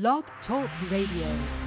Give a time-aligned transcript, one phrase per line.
[0.00, 1.63] Blog Talk Radio.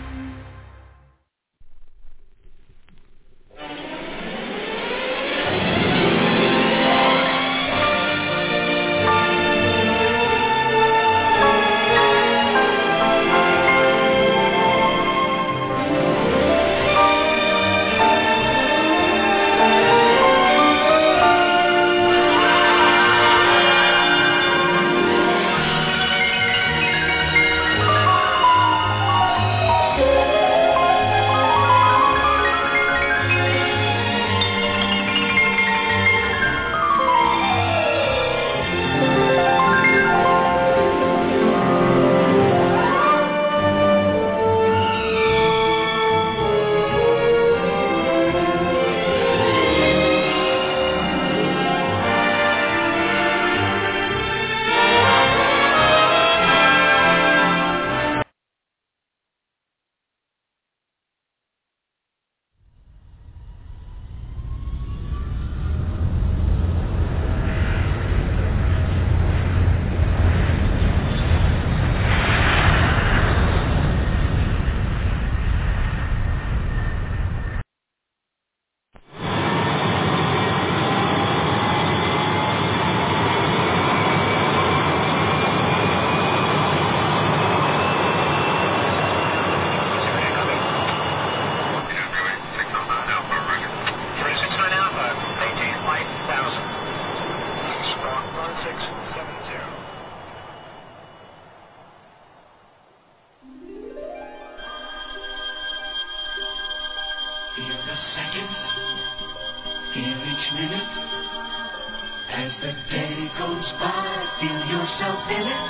[112.37, 115.69] As the day goes by, feel yourself in it.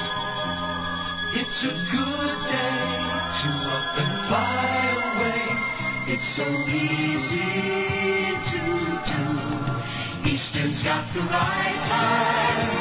[1.39, 2.87] It's a good day
[3.39, 4.67] to up and fly
[4.99, 5.47] away.
[6.11, 7.55] It's so easy
[8.51, 8.61] to
[9.07, 9.23] do.
[10.29, 12.76] Eastern's got the right time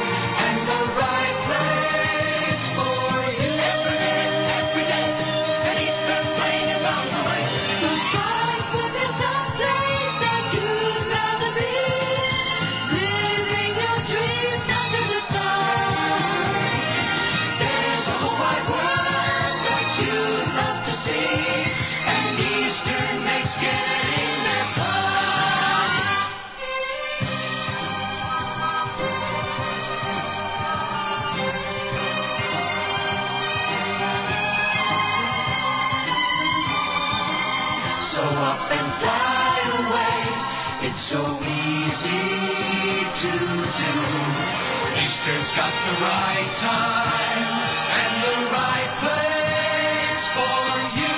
[45.57, 47.49] got the right time
[47.97, 50.61] and the right place for
[50.99, 51.17] you.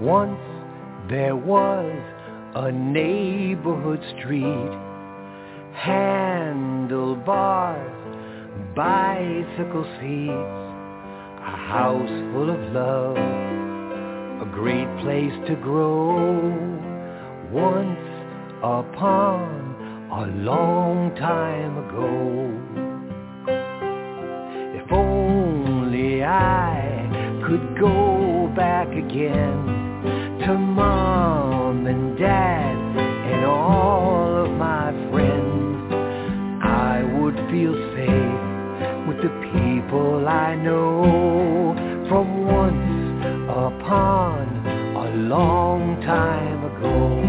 [0.00, 0.40] Once
[1.10, 1.92] there was
[2.54, 4.87] a neighborhood street,
[9.48, 10.30] bicycle seats,
[11.40, 16.38] a house full of love, a great place to grow.
[17.50, 17.98] Once
[18.58, 22.52] upon a long time ago.
[24.76, 32.67] If only I could go back again to mom and dad
[39.88, 41.74] people I know
[42.10, 44.66] from once upon
[44.96, 47.24] a long time ago.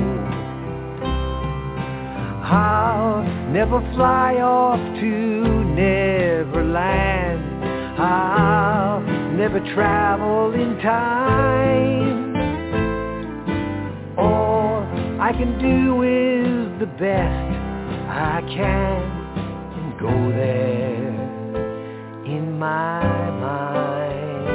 [2.43, 7.45] I'll never fly off to Neverland.
[7.97, 9.01] I'll
[9.37, 12.35] never travel in time.
[14.17, 14.83] All
[15.21, 17.55] I can do is the best
[18.09, 19.01] I can
[19.79, 20.98] and go there
[22.59, 24.47] my mind.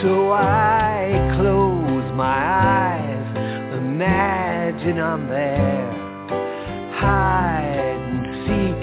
[0.00, 2.40] So I close my
[2.72, 5.92] eyes, imagine I'm there,
[6.94, 8.80] hide and seek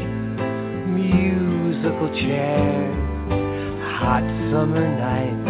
[0.94, 2.96] musical chairs,
[3.98, 5.50] hot summer nights,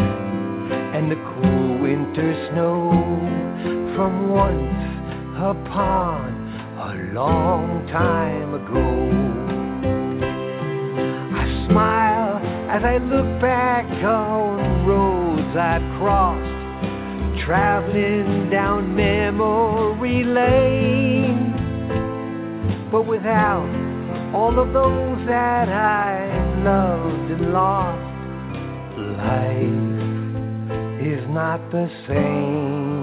[0.95, 2.91] and the cool winter snow
[3.97, 4.85] from once
[5.35, 6.31] upon
[6.79, 9.44] a long time ago.
[11.67, 12.37] Smile
[12.69, 21.53] as I look back on roads I've crossed, traveling down memory lane.
[22.91, 23.69] But without
[24.33, 26.27] all of those that I
[26.63, 28.15] loved and lost,
[29.17, 29.95] life
[31.01, 32.95] is not the same.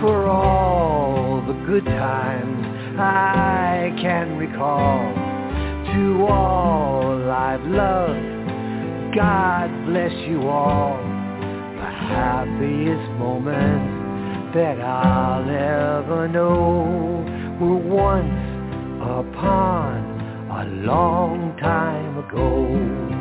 [0.00, 2.53] For all the good times
[2.98, 5.14] I can recall,
[5.94, 10.96] to all I've loved, God bless you all.
[10.98, 17.24] The happiest moments that I'll ever know
[17.60, 18.54] were once
[19.02, 20.14] upon
[20.50, 23.14] a long time ago.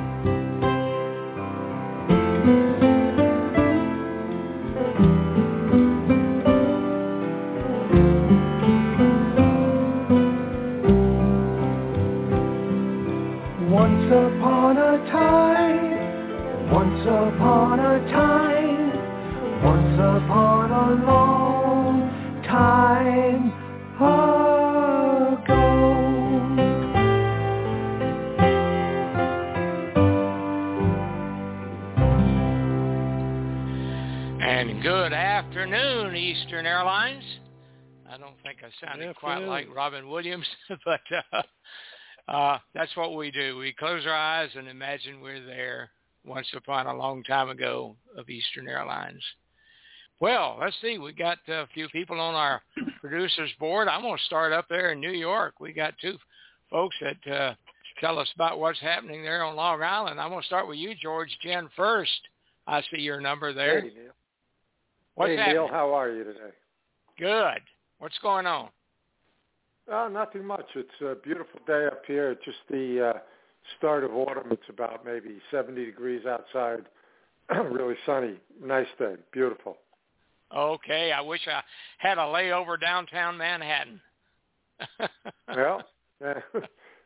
[14.04, 18.92] Once upon a time, once upon a time,
[19.64, 22.10] once upon a long
[22.44, 23.54] time
[23.96, 24.44] ago.
[34.42, 37.24] And good afternoon, Eastern Airlines.
[38.10, 40.46] I don't think I sounded quite like Robin Williams,
[40.86, 41.00] but
[41.32, 41.42] uh,
[42.28, 43.58] uh, that's what we do.
[43.58, 45.90] We close our eyes and imagine we're there
[46.26, 49.24] once upon a long time ago of Eastern Airlines.
[50.20, 50.98] Well, let's see.
[50.98, 52.62] We got a few people on our
[53.02, 53.88] producers board.
[53.88, 55.56] I'm going to start up there in New York.
[55.60, 56.16] We got two
[56.70, 57.56] folks that uh,
[58.00, 60.22] tell us about what's happening there on Long Island.
[60.22, 62.12] I'm going to start with you, George Jen, first.
[62.68, 63.82] I see your number there.
[63.82, 64.14] Hey, Neil.
[65.16, 65.56] What's hey, happening?
[65.58, 66.54] Neil, how are you today?
[67.20, 67.62] Good.
[68.00, 68.70] What's going on?
[69.92, 70.66] Oh, nothing much.
[70.76, 72.32] It's a beautiful day up here.
[72.32, 73.20] It's just the uh,
[73.78, 74.52] start of autumn.
[74.52, 76.86] It's about maybe 70 degrees outside.
[77.50, 78.36] really sunny.
[78.64, 79.16] Nice day.
[79.32, 79.78] Beautiful.
[80.56, 81.62] Okay, I wish I
[81.98, 84.00] had a layover downtown Manhattan.
[85.56, 85.84] Well,
[86.26, 86.34] eh,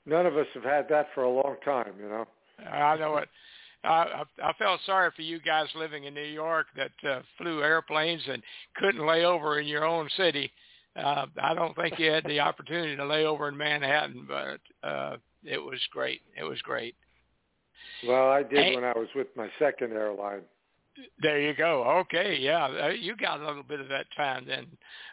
[0.05, 2.25] none of us have had that for a long time, you know.
[2.65, 3.27] I know it.
[3.83, 7.61] I, I I felt sorry for you guys living in New York that uh, flew
[7.61, 8.41] airplanes and
[8.77, 10.49] couldn't lay over in your own city.
[10.97, 15.17] Uh, I don't think you had the opportunity to lay over in Manhattan, but uh,
[15.43, 16.21] it was great.
[16.35, 16.95] It was great.
[18.07, 18.75] Well, I did Hey.
[18.75, 20.41] when I was with my second airline.
[21.21, 21.83] There you go.
[22.01, 24.65] Okay, yeah, uh, you got a little bit of that time then.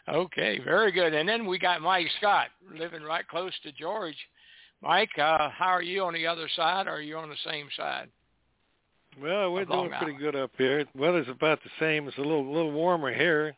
[0.09, 1.13] Okay, very good.
[1.13, 4.17] And then we got Mike Scott living right close to George.
[4.81, 6.87] Mike, uh, how are you on the other side?
[6.87, 8.09] Or are you on the same side?
[9.21, 10.85] Well, we're Of Long doing pretty good up here.
[10.95, 12.07] Weather's about the same.
[12.07, 13.55] It's a little little warmer here.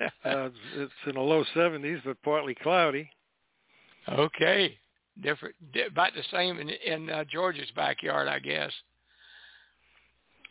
[0.24, 3.10] Uh, it's, it's in the low 70s, but partly cloudy.
[4.08, 4.76] okay,
[5.22, 8.72] different, di- about the same in, in uh, George's backyard, I guess.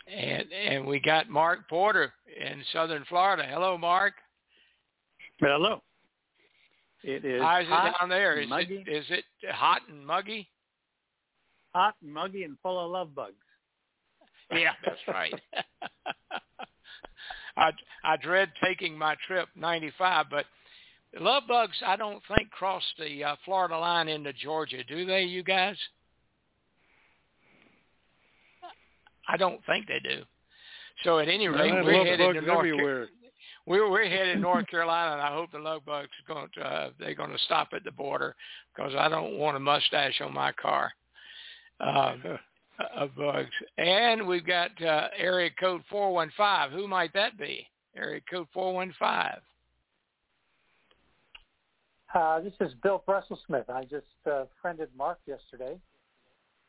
[0.08, 3.44] And and we got Mark Porter in Southern Florida.
[3.48, 4.14] Hello, Mark.
[5.40, 5.82] Hello.
[7.04, 8.40] It is How's it down there?
[8.40, 10.50] Is muggy, it is it hot and muggy?
[11.74, 13.36] hot, and muggy, and full of love bugs.
[14.52, 15.34] Yeah, that's right.
[17.58, 17.72] I
[18.04, 20.46] I dread taking my trip 95, but
[21.20, 25.24] love bugs I don't think cross the uh, Florida line into Georgia, do they?
[25.24, 25.78] You guys?
[29.28, 30.22] I don't think they do.
[31.04, 33.08] So at any rate, we're headed to North Ca- everywhere.
[33.66, 36.90] we're we're headed North Carolina, and I hope the love bugs are going to uh,
[37.00, 38.36] they're going to stop at the border
[38.76, 40.92] because I don't want a mustache on my car.
[41.80, 42.24] Um,
[42.96, 43.50] of bugs.
[43.78, 46.78] And we've got uh, area code 415.
[46.78, 47.68] Who might that be?
[47.96, 49.42] Area code 415.
[52.14, 53.70] Uh, this is Bill Brussel Smith.
[53.70, 55.78] I just uh, friended Mark yesterday,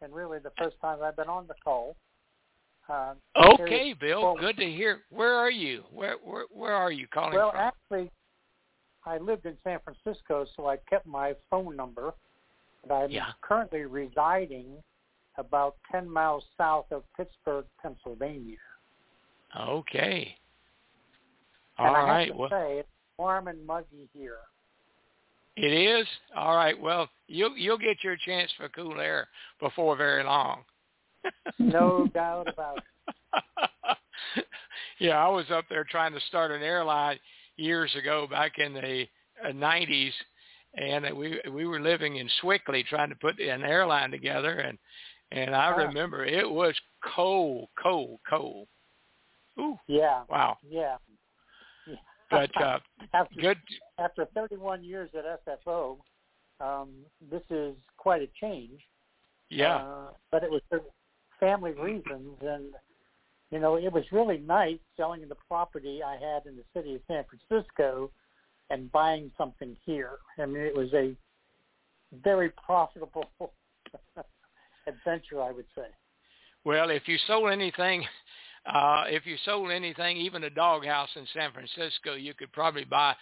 [0.03, 1.97] and really the first time I've been on the call.
[2.89, 4.23] Uh, Okay, Bill.
[4.23, 5.03] well- Good to hear.
[5.11, 5.85] Where are you?
[5.93, 7.61] Where where where are you calling well, from?
[7.61, 8.11] actually,
[9.05, 12.15] I lived in San Francisco, so I kept my phone number.
[12.87, 13.33] But I'm Yeah.
[13.43, 14.83] currently residing
[15.39, 18.57] about 10 miles south of Pittsburgh, Pennsylvania.
[19.59, 20.37] Okay.
[21.79, 24.39] And All I have to Well, say, it's warm and muggy here.
[25.57, 26.07] it is.
[26.37, 26.79] All right.
[26.79, 29.29] Well, you'll you'll get your chance for cool air
[29.61, 30.65] before very long.
[31.59, 32.85] No doubt about it.
[34.99, 37.19] yeah, I was up there trying to start an airline
[37.57, 39.05] years ago, back in the
[39.45, 40.13] uh, '90s,
[40.75, 44.79] and we we were living in Sewickley trying to put an airline together, and
[45.33, 45.77] and I Ah.
[45.77, 48.69] remember it was cold, cold, cold.
[49.59, 50.57] Ooh, Yeah, wow!
[50.63, 50.97] yeah.
[51.87, 51.97] yeah.
[52.31, 52.79] But uh,
[53.15, 53.59] after good.
[53.99, 55.99] after 31 years at SFO,
[56.61, 58.81] Um, this is quite a change.
[59.49, 59.77] Yeah.
[59.77, 60.83] Uh, but it was for
[61.41, 62.75] family reasons, and
[63.51, 67.01] you know, it was really nice selling the property I had in the city of
[67.07, 68.11] San Francisco
[68.71, 70.19] and buying something here.
[70.39, 71.17] I mean, it was a
[72.13, 73.25] very profitable
[74.89, 75.87] adventure, I would say.
[76.65, 78.05] Well, if you sold anything,
[78.67, 83.15] uh, if you sold anything, even a doghouse in San Francisco, you could probably buy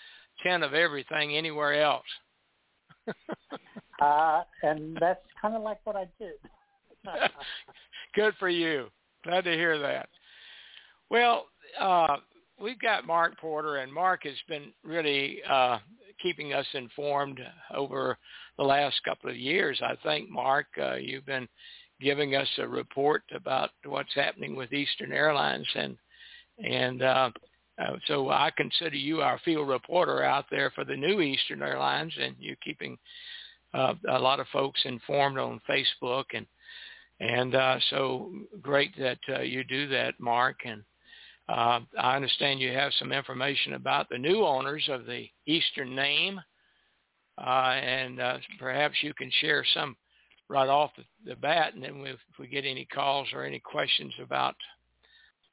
[0.42, 2.04] ten of everything anywhere else.
[4.00, 6.34] uh, and that's kind of like what I did.
[8.14, 8.86] Good for you.
[9.24, 10.08] Glad to hear that.
[11.10, 11.46] Well,
[11.78, 12.16] uh,
[12.60, 15.78] we've got Mark Porter, and Mark has been really uh,
[16.22, 17.40] keeping us informed
[17.74, 18.18] over
[18.56, 19.80] the last couple of years.
[19.82, 21.48] I think, Mark, uh, you've been
[22.00, 25.96] giving us a report about what's happening with Eastern Airlines, and
[26.58, 27.30] and uh,
[27.78, 32.12] uh, so I consider you our field reporter out there for the new Eastern Airlines,
[32.18, 32.96] and you're keeping
[33.74, 36.46] uh, a lot of folks informed on Facebook, and
[37.20, 38.30] and uh, so
[38.60, 40.82] great that uh, you do that, Mark, and
[41.48, 46.40] uh, I understand you have some information about the new owners of the Eastern name,
[47.38, 47.40] uh,
[47.80, 49.96] and uh, perhaps you can share some
[50.48, 54.12] right off the, the bat, and then if we get any calls or any questions
[54.22, 54.56] about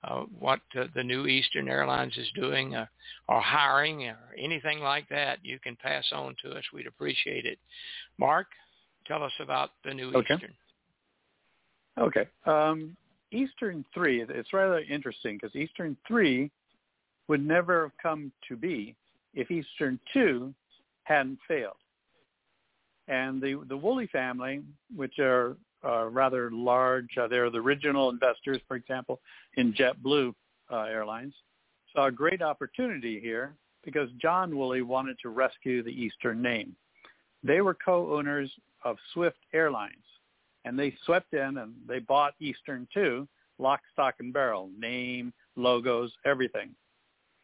[0.03, 2.85] uh, what uh, the new Eastern Airlines is doing uh,
[3.29, 6.63] or hiring or anything like that, you can pass on to us.
[6.73, 7.57] We'd appreciate it.
[8.17, 8.47] Mark,
[9.07, 10.33] tell us about the new okay.
[10.33, 10.53] Eastern.
[11.97, 12.27] Okay.
[12.45, 12.97] Um,
[13.33, 16.49] Eastern 3, it's rather interesting because Eastern 3
[17.27, 18.95] would never have come to be
[19.33, 20.53] if Eastern 2
[21.03, 21.75] hadn't failed.
[23.07, 24.61] And the, the Woolley family,
[24.95, 29.19] which are uh, rather large, uh, they're the original investors, for example,
[29.57, 30.33] in JetBlue
[30.71, 31.33] uh, Airlines,
[31.93, 36.75] saw a great opportunity here because John Woolley wanted to rescue the Eastern name.
[37.43, 38.49] They were co-owners
[38.85, 39.95] of Swift Airlines
[40.65, 43.27] and they swept in and they bought Eastern too,
[43.59, 46.71] lock, stock, and barrel, name, logos, everything,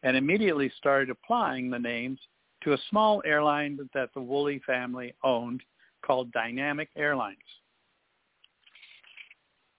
[0.02, 2.18] and immediately started applying the names
[2.62, 5.62] to a small airline that the Woolley family owned
[6.04, 7.38] called Dynamic Airlines.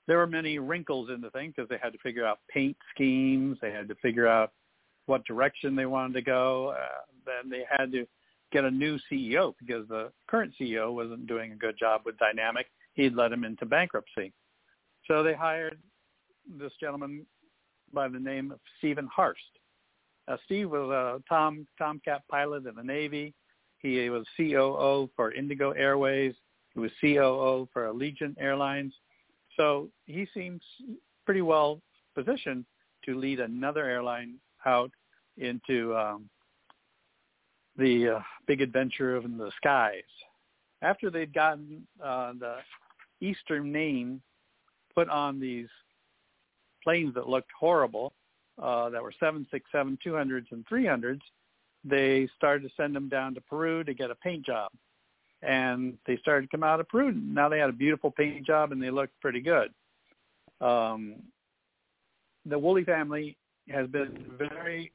[0.08, 3.58] There were many wrinkles in the thing because they had to figure out paint schemes,
[3.62, 4.52] they had to figure out
[5.06, 8.06] what direction they wanted to go, uh, then they had to
[8.52, 12.68] get a new CEO because the current CEO wasn't doing a good job with Dynamic
[12.94, 14.34] he'd led him into bankruptcy.
[15.08, 15.80] So they hired
[16.60, 17.26] this gentleman
[17.94, 19.36] by the name of Stephen Harfst.
[20.28, 23.34] Uh, Steve was a Tom Tomcat pilot in the Navy.
[23.80, 26.36] He was COO for Indigo Airways.
[26.74, 28.94] He was COO for Allegiant Airlines.
[29.58, 30.62] So he seems
[31.26, 31.82] pretty well
[32.16, 32.66] positioned
[33.06, 34.92] to lead another airline out
[35.38, 36.30] into um,
[37.78, 40.04] the uh, big adventure of the skies.
[40.82, 42.56] After they'd gotten uh, the
[43.22, 44.22] Eastern name
[44.94, 45.68] put on these
[46.84, 48.14] planes that looked horrible,
[48.62, 51.22] uh, that were 767 200s and 300s,
[51.84, 54.72] they started to send them down to Peru to get a paint job.
[55.42, 57.12] And they started to come out of Peru.
[57.12, 59.70] Now they had a beautiful paint job and they looked pretty good.
[60.60, 61.16] Um,
[62.46, 63.38] the Woolley family
[63.70, 64.92] has been very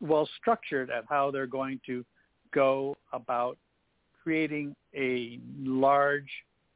[0.00, 2.04] well structured at how they're going to
[2.52, 3.58] go about
[4.22, 6.30] creating a large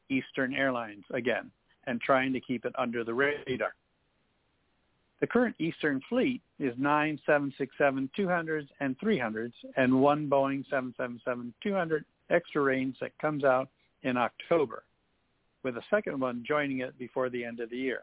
[0.09, 1.51] Eastern Airlines again
[1.87, 3.75] and trying to keep it under the radar.
[5.21, 12.97] The current Eastern fleet is nine 767-200s and 300s and one Boeing 777-200 extra range
[13.01, 13.69] that comes out
[14.03, 14.85] in October,
[15.63, 18.03] with a second one joining it before the end of the year.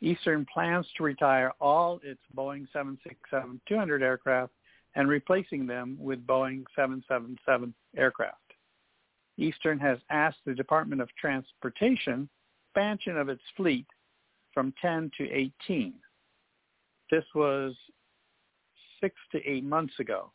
[0.00, 4.52] Eastern plans to retire all its Boeing 767-200 aircraft
[4.94, 8.41] and replacing them with Boeing 777 aircraft.
[9.42, 12.28] Eastern has asked the Department of Transportation
[12.72, 13.86] expansion of its fleet
[14.54, 15.94] from 10 to 18.
[17.10, 17.74] This was
[19.00, 20.30] six to eight months ago.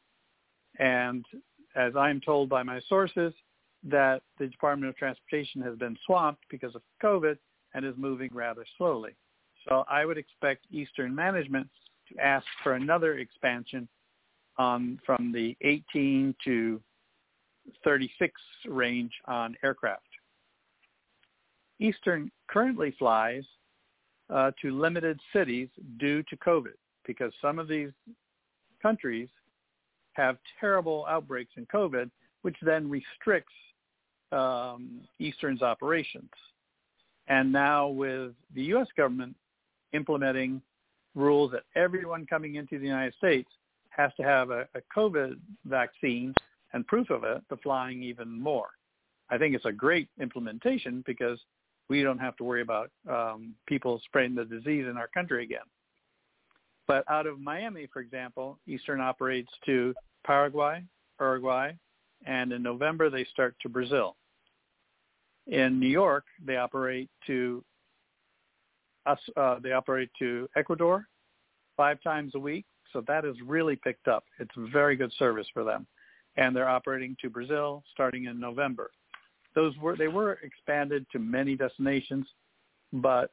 [0.77, 1.25] And
[1.75, 3.33] as I'm told by my sources,
[3.83, 7.37] that the Department of Transportation has been swamped because of COVID
[7.73, 9.15] and is moving rather slowly.
[9.67, 11.67] So I would expect Eastern management
[12.09, 13.87] to ask for another expansion
[14.57, 16.81] um, from the 18 to
[17.83, 18.33] 36
[18.67, 20.03] range on aircraft.
[21.79, 23.43] Eastern currently flies
[24.29, 26.73] uh, to limited cities due to COVID
[27.05, 27.91] because some of these
[28.81, 29.29] countries
[30.13, 32.09] have terrible outbreaks in COVID,
[32.41, 33.53] which then restricts
[34.31, 36.29] um, Eastern's operations.
[37.27, 38.87] And now with the U.S.
[38.97, 39.35] government
[39.93, 40.61] implementing
[41.15, 43.49] rules that everyone coming into the United States
[43.89, 46.33] has to have a, a COVID vaccine
[46.77, 48.69] and proof of it, the flying even more.
[49.31, 51.39] I think it's a great implementation because
[51.89, 55.65] we don't have to worry about um, people spreading the disease in our country again.
[56.87, 60.83] But out of Miami, for example, Eastern operates to Paraguay,
[61.19, 61.73] Uruguay,
[62.25, 64.15] and in November they start to Brazil.
[65.47, 67.63] In New York, they operate to
[69.07, 69.19] us.
[69.35, 71.07] Uh, they operate to Ecuador
[71.75, 74.25] five times a week, so that has really picked up.
[74.39, 75.87] It's very good service for them,
[76.37, 78.91] and they're operating to Brazil starting in November.
[79.55, 82.27] Those were they were expanded to many destinations,
[82.93, 83.31] but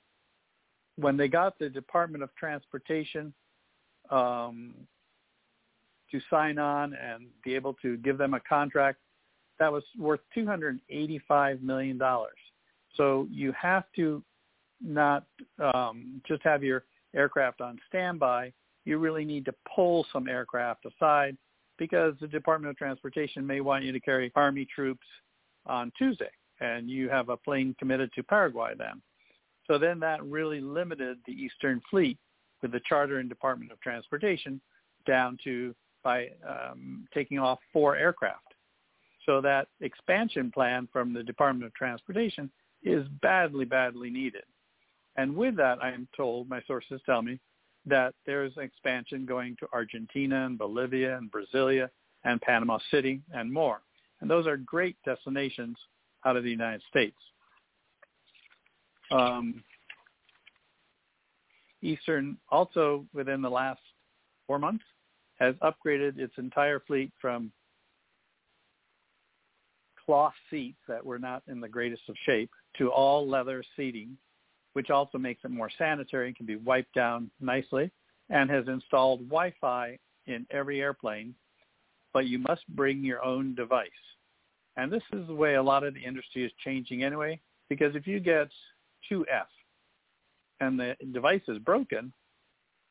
[0.96, 3.32] when they got the Department of Transportation
[4.10, 4.74] um,
[6.10, 8.98] to sign on and be able to give them a contract
[9.58, 12.00] that was worth $285 million.
[12.96, 14.22] So you have to
[14.80, 15.24] not
[15.58, 16.84] um, just have your
[17.14, 18.52] aircraft on standby.
[18.84, 21.36] You really need to pull some aircraft aside
[21.78, 25.06] because the Department of Transportation may want you to carry Army troops
[25.66, 29.02] on Tuesday, and you have a plane committed to Paraguay then.
[29.66, 32.18] So then that really limited the Eastern Fleet
[32.62, 34.60] with the Charter and Department of Transportation
[35.06, 38.54] down to by um, taking off four aircraft.
[39.24, 42.50] So that expansion plan from the Department of Transportation
[42.82, 44.44] is badly, badly needed.
[45.16, 47.40] And with that, I am told, my sources tell me,
[47.86, 51.88] that there's expansion going to Argentina and Bolivia and Brasilia
[52.24, 53.80] and Panama City and more.
[54.20, 55.76] And those are great destinations
[56.24, 57.16] out of the United States.
[59.10, 59.62] Um,
[61.82, 63.80] Eastern also within the last
[64.46, 64.84] four months
[65.38, 67.52] has upgraded its entire fleet from
[70.04, 74.16] cloth seats that were not in the greatest of shape to all leather seating,
[74.74, 77.90] which also makes it more sanitary and can be wiped down nicely,
[78.30, 81.34] and has installed Wi-Fi in every airplane,
[82.12, 83.90] but you must bring your own device.
[84.76, 88.06] And this is the way a lot of the industry is changing anyway, because if
[88.06, 88.48] you get
[89.10, 89.46] 2F
[90.60, 92.12] and the device is broken,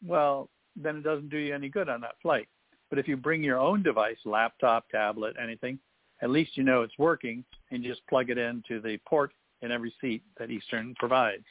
[0.05, 2.47] well, then it doesn't do you any good on that flight.
[2.89, 5.79] But if you bring your own device, laptop, tablet, anything,
[6.21, 9.71] at least you know it's working and you just plug it into the port in
[9.71, 11.45] every seat that Eastern provides.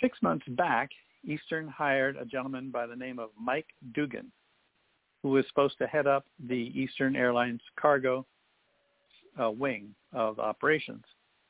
[0.00, 0.90] Six months back,
[1.24, 4.32] Eastern hired a gentleman by the name of Mike Dugan,
[5.22, 8.26] who was supposed to head up the Eastern Airlines cargo
[9.40, 11.04] uh, wing of operations.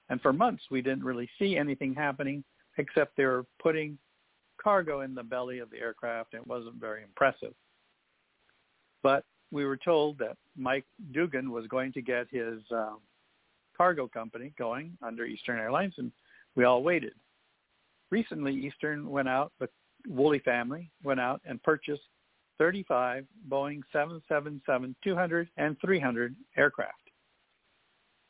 [0.08, 2.42] And for months, we didn't really see anything happening
[2.78, 3.96] except they were putting
[4.60, 6.34] cargo in the belly of the aircraft.
[6.34, 7.54] And it wasn't very impressive.
[9.02, 12.94] But we were told that Mike Dugan was going to get his uh,
[13.76, 16.12] cargo company going under Eastern Airlines, and
[16.54, 17.14] we all waited.
[18.10, 19.68] Recently, Eastern went out, the
[20.08, 22.02] Woolley family went out and purchased
[22.58, 26.94] 35 Boeing 777-200 and 300 aircraft.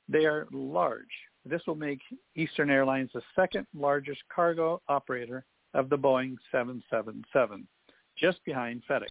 [0.08, 1.06] They are large,
[1.44, 2.00] this will make
[2.36, 7.66] Eastern Airlines the second largest cargo operator of the Boeing 777,
[8.16, 9.08] just behind FedEx.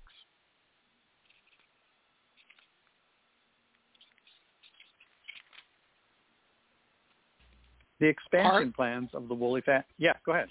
[7.99, 8.75] The expansion Art?
[8.75, 9.85] plans of the Woolley fat.
[9.97, 10.47] Yeah, go ahead.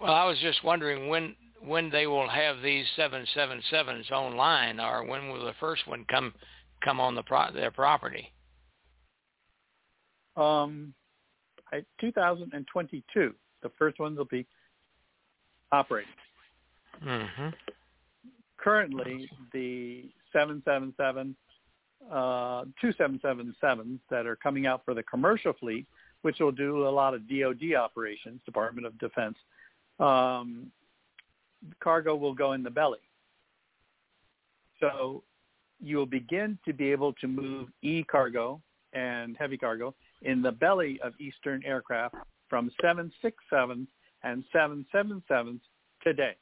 [0.00, 5.28] Well, I was just wondering when when they will have these 777s online, or when
[5.28, 6.32] will the first one come
[6.82, 8.32] come on the pro- their property?
[10.36, 10.94] Um,
[11.72, 14.46] I, 2022, the first ones will be
[15.70, 16.10] operating.
[17.04, 17.48] Mm-hmm.
[18.56, 21.36] Currently, the 777,
[22.10, 25.86] uh, two 777s that are coming out for the commercial fleet,
[26.22, 29.36] which will do a lot of DoD operations, Department of Defense.
[29.98, 30.70] Um,
[31.82, 32.98] cargo will go in the belly.
[34.80, 35.22] So
[35.80, 38.60] you will begin to be able to move e-cargo
[38.92, 42.14] and heavy cargo in the belly of Eastern aircraft
[42.48, 43.86] from 767s
[44.22, 45.60] and 777s
[46.02, 46.34] today.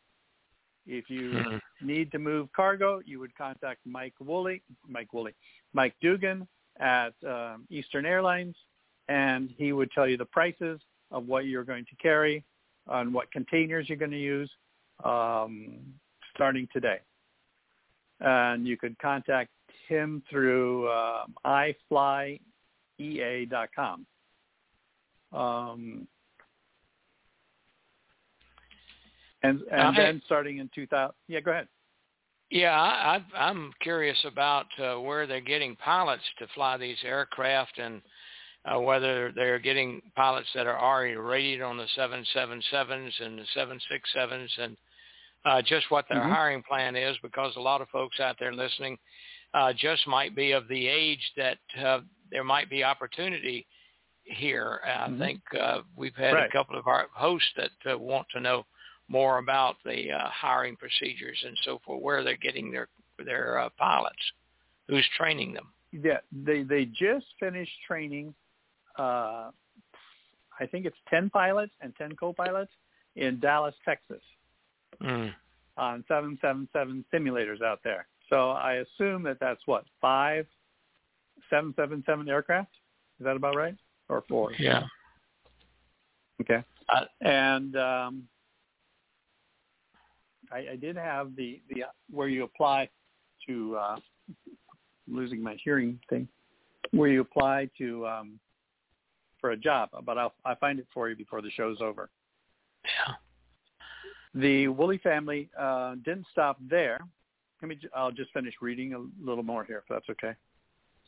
[0.87, 1.87] If you Mm-hmm.
[1.87, 5.35] need to move cargo, you would contact Mike Woolley, Mike Woolley,
[5.75, 6.49] Mike Dugan
[6.81, 8.57] at um, Eastern Airlines,
[9.09, 12.45] and he would tell you the prices of what you're going to carry,
[12.87, 14.51] on what containers you're going to use,
[15.05, 15.79] um,
[16.35, 16.99] starting today.
[18.21, 19.51] And you could contact
[19.89, 22.39] him through um, iflyea.com.
[25.31, 26.09] Um,
[29.43, 31.69] and and then starting in 2000, yeah, go ahead.
[32.51, 38.01] Yeah, I, I'm curious about uh, where they're getting pilots to fly these aircraft and
[38.65, 44.59] uh, whether they're getting pilots that are already rated on the 777s and the 767s.
[44.59, 44.77] And
[45.45, 46.31] uh, just what their Mhm.
[46.31, 48.99] hiring plan is, because a lot of folks out there listening
[49.55, 53.67] uh, just might be of the age that uh, there might be opportunity
[54.25, 54.81] here.
[54.85, 55.19] I Mhm.
[55.19, 58.67] think uh, we've had a couple of our hosts that uh, want to know
[59.09, 62.89] more about the uh, hiring procedures and so forth, where they're getting their
[63.25, 64.33] their uh, pilots,
[64.87, 65.73] who's training them.
[65.93, 68.35] Yeah, they they just finished training.
[68.99, 69.51] Uh,
[70.61, 72.73] I think it's ten pilots and ten co-pilots
[73.17, 74.23] in Dallas, Texas,
[75.03, 75.33] Mm.
[75.77, 78.07] on 777 simulators out there.
[78.29, 80.47] So I assume that that's what five
[81.51, 82.73] 777 aircraft.
[83.21, 83.77] Is that about right?
[84.09, 84.53] Or four?
[84.59, 84.83] Yeah.
[86.41, 86.65] Okay.
[86.89, 88.29] Uh, and um,
[90.51, 92.89] I, I did have the the where you apply
[93.47, 93.97] to uh,
[95.07, 96.29] losing my hearing thing,
[96.93, 98.41] where you apply to um,
[99.41, 102.11] for a job, but I'll I'll find it for you before the show's over.
[102.85, 103.15] Yeah.
[104.35, 107.01] The Woolley family uh, didn't stop there.
[107.63, 107.79] Let me.
[107.95, 110.35] I'll just finish reading a little more here, if that's okay.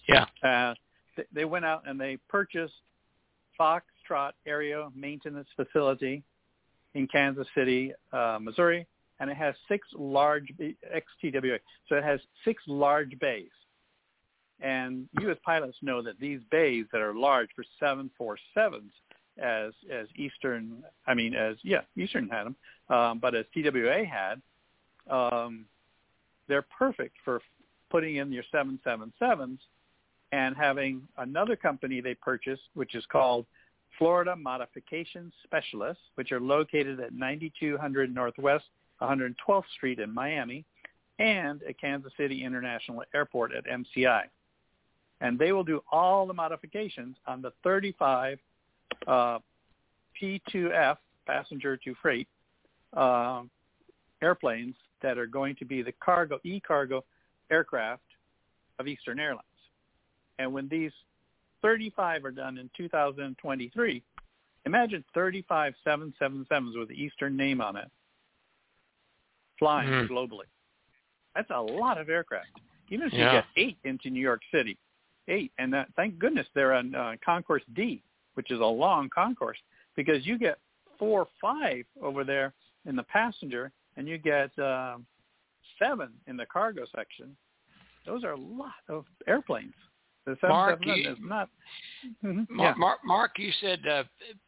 [0.08, 0.26] Yeah.
[0.42, 0.74] Uh,
[1.16, 2.74] th- they went out and they purchased
[3.58, 6.22] Foxtrot Area Maintenance Facility
[6.94, 8.86] in Kansas City, uh, Missouri,
[9.20, 11.58] and it has six large XTWA.
[11.88, 13.50] So it has six large bays.
[14.60, 18.90] And you as pilots know that these bays that are large for 747s,
[19.38, 22.56] as as Eastern, I mean, as yeah, Eastern had them,
[22.88, 24.42] um, but as TWA had,
[25.10, 25.64] um,
[26.48, 27.40] they're perfect for
[27.90, 29.58] putting in your 777s
[30.32, 33.46] and having another company they purchased, which is called
[33.98, 38.64] Florida Modification Specialists, which are located at 9200 Northwest
[39.00, 40.64] 112th Street in Miami,
[41.18, 44.22] and at Kansas City International Airport at MCI.
[45.20, 48.38] And they will do all the modifications on the 35
[49.06, 49.38] uh,
[50.20, 52.28] P2F, passenger to freight,
[52.94, 53.42] uh,
[54.22, 57.04] airplanes that are going to be the cargo, e-cargo
[57.50, 58.02] aircraft
[58.78, 59.44] of Eastern Airlines.
[60.38, 60.92] And when these
[61.62, 64.02] 35 are done in 2023,
[64.66, 67.90] imagine 35 777s with the Eastern name on it
[69.58, 70.08] flying Mhm.
[70.08, 70.46] globally.
[71.34, 72.48] That's a lot of aircraft.
[72.88, 74.78] Even if you get eight into New York City,
[75.30, 78.02] eight, and that, thank goodness they're on uh, Concourse D,
[78.34, 79.58] which is a long concourse,
[79.96, 80.58] because you get
[80.98, 82.52] four or five over there
[82.86, 85.06] in the passenger, and you get um,
[85.78, 87.36] seven in the cargo section.
[88.06, 89.74] Those are a lot of airplanes.
[90.26, 91.48] The Mark, 777 you- is not.
[92.24, 92.78] Mhm, Mark, yeah.
[92.78, 94.04] Mark, Mark, you said uh,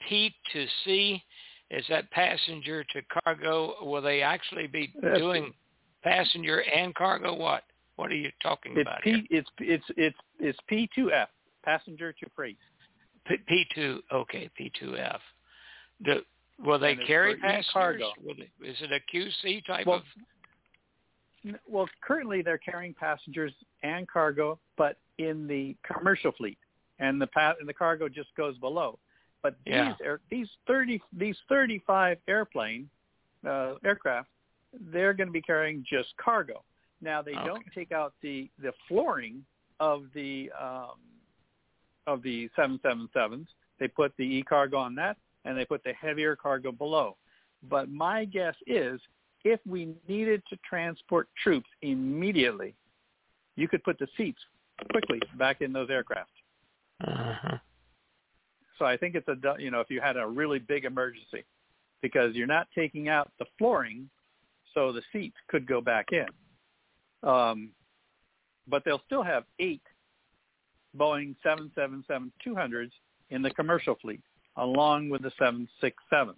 [0.09, 1.23] P to C.
[1.71, 3.83] Is that passenger to cargo?
[3.83, 5.53] Will they actually be That's- doing
[6.03, 7.35] passenger and cargo?
[7.35, 7.65] What?
[7.97, 9.11] What are you talking It's about P.
[9.11, 9.23] here?
[9.31, 11.29] It's it's it's it's P two F,
[11.65, 12.59] passenger to freight.
[13.47, 14.03] P two.
[14.13, 15.21] Okay, P two F.
[16.65, 17.67] Will they carry passengers?
[17.71, 18.11] e-cargo.
[18.25, 19.97] They, is it a QC type Well,
[21.45, 21.55] of?
[21.69, 23.53] Well, currently they're carrying passengers
[23.83, 26.59] and cargo, but in the commercial fleet,
[27.01, 28.99] and the pa- and the cargo just goes below.
[29.43, 29.95] But these Yeah.
[30.05, 32.89] air, these thirty these thirty five airplane
[33.47, 34.29] uh, aircraft,
[34.93, 36.63] they're going to be carrying just cargo.
[37.03, 37.47] Now they Okay.
[37.47, 39.45] don't take out the the flooring
[39.81, 41.01] of the um,
[42.07, 43.49] of the seven seven sevens.
[43.79, 47.17] They put the e cargo on that, and they put the heavier cargo below.
[47.69, 49.01] But my guess is
[49.45, 52.75] if we needed to transport troops immediately,
[53.57, 54.41] you could put the seats
[54.91, 56.31] quickly back in those aircraft.
[57.07, 57.59] Uh-huh.
[58.79, 61.45] So I think it's a you know if you had a really big emergency,
[62.01, 64.09] because you're not taking out the flooring,
[64.75, 66.27] so the seats could go back in.
[67.23, 67.71] Um,
[68.69, 69.83] but they'll still have eight
[70.97, 72.91] Boeing 777-200s
[73.31, 74.23] in the commercial fleet,
[74.57, 76.35] along with the 767s.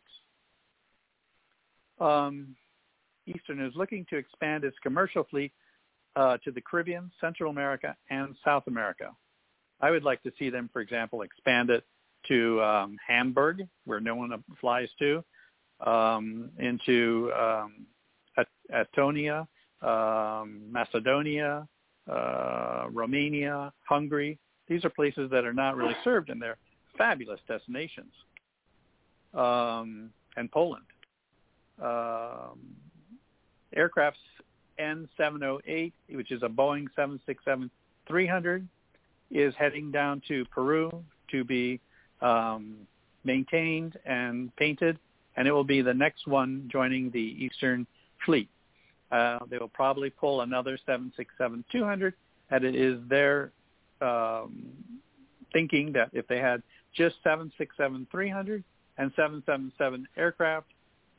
[2.01, 2.57] Um,
[3.27, 5.53] Eastern is looking to expand its commercial fleet
[6.17, 9.11] uh, to the Caribbean, Central America, and South America.
[9.81, 11.85] I would like to see them, for example, expand it
[12.29, 15.25] to um, Hamburg, where no one flies to,
[15.85, 17.87] um, into um,
[18.37, 19.47] At- Atonia,
[19.85, 21.69] um, Macedonia,
[22.11, 24.39] uh, Romania, Hungary.
[24.69, 26.59] These are places that are not really served, and they're
[26.97, 28.13] fabulous destinations.
[29.35, 30.85] Um, and Poland.
[31.83, 32.61] Um,
[33.75, 34.19] aircraft
[34.79, 36.87] N708, which is a Boeing
[38.09, 38.67] 767-300,
[39.31, 40.91] is heading down to Peru
[41.31, 41.81] to be
[42.21, 42.87] um,
[43.25, 44.99] maintained and painted,
[45.37, 47.87] and it will be the next one joining the Eastern
[48.25, 48.49] Fleet.
[49.15, 52.15] Uh, they will probably pull another 767-200,
[52.51, 53.53] and it is their
[54.01, 54.65] um,
[55.53, 56.61] thinking that if they had
[56.93, 58.65] just 767-300
[58.99, 60.67] and 777 aircraft,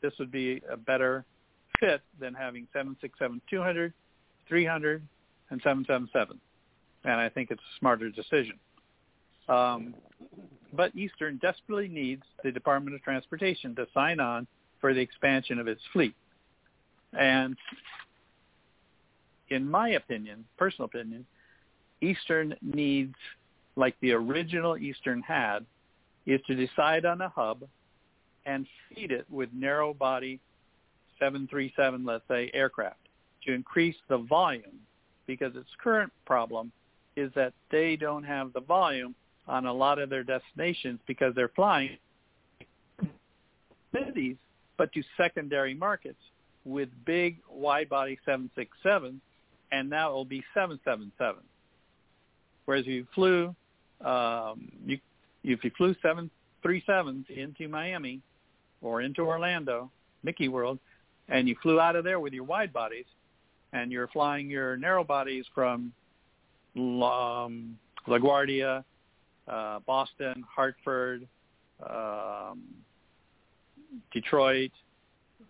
[0.01, 1.23] this would be a better
[1.79, 3.93] fit than having 767-200,
[4.49, 5.01] 300,
[5.49, 6.37] and 777.
[7.05, 8.59] And I think it's a smarter decision.
[9.47, 9.95] Um,
[10.73, 14.47] but Eastern desperately needs the Department of Transportation to sign on
[14.81, 16.13] for the expansion of its fleet.
[17.17, 17.55] And
[19.49, 21.25] in my opinion, personal opinion,
[22.01, 23.15] Eastern needs,
[23.75, 25.65] like the original Eastern had,
[26.25, 27.63] is to decide on a hub
[28.45, 30.39] and feed it with narrow body
[31.19, 32.97] 737, let's say, aircraft
[33.45, 34.79] to increase the volume
[35.27, 36.71] because its current problem
[37.15, 39.15] is that they don't have the volume
[39.47, 41.97] on a lot of their destinations because they're flying
[43.93, 44.35] cities
[44.77, 46.19] but to secondary markets
[46.65, 49.21] with big wide body 767
[49.71, 51.41] and now it will be 777
[52.65, 53.55] whereas if you flew
[54.03, 54.99] um, you,
[55.43, 58.19] if you flew 737s into Miami
[58.81, 59.89] or into Orlando
[60.23, 60.79] Mickey World
[61.29, 63.05] and you flew out of there with your wide bodies
[63.73, 65.91] and you're flying your narrow bodies from
[66.77, 68.83] um, LaGuardia,
[69.47, 71.27] uh, Boston, Hartford,
[71.87, 72.63] um,
[74.11, 74.71] Detroit,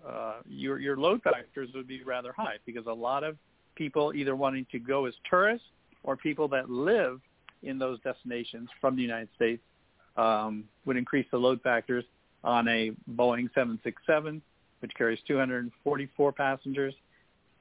[0.07, 3.37] uh, your your load factors would be rather high because a lot of
[3.75, 5.67] people either wanting to go as tourists
[6.03, 7.19] or people that live
[7.63, 9.61] in those destinations from the United States
[10.17, 12.05] um, would increase the load factors
[12.43, 14.41] on a Boeing 767,
[14.79, 16.93] which carries 244 passengers,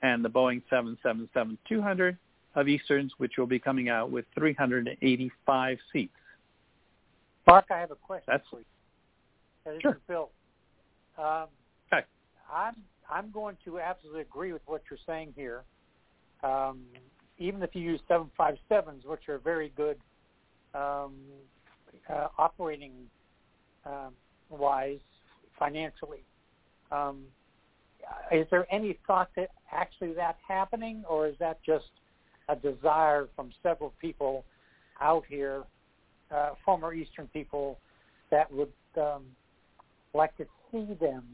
[0.02, 2.16] and the Boeing 777-200
[2.54, 6.12] of Easterns, which will be coming out with 385 seats.
[7.46, 8.64] Mark, I have a question That's- for you.
[9.64, 9.98] This Sure.
[10.06, 10.30] Bill.
[11.16, 11.48] Um.
[12.52, 12.76] I'm
[13.10, 15.62] I'm going to absolutely agree with what you're saying here.
[16.42, 16.82] Um,
[17.38, 19.98] even if you use 757s, which are very good
[20.74, 21.14] um,
[22.08, 22.92] uh, operating
[23.84, 24.12] um,
[24.48, 25.00] wise
[25.58, 26.22] financially,
[26.92, 27.22] um,
[28.32, 31.90] is there any thought that actually that's happening, or is that just
[32.48, 34.44] a desire from several people
[35.00, 35.64] out here,
[36.30, 37.78] uh, former Eastern people,
[38.30, 39.24] that would um,
[40.14, 41.24] like to see them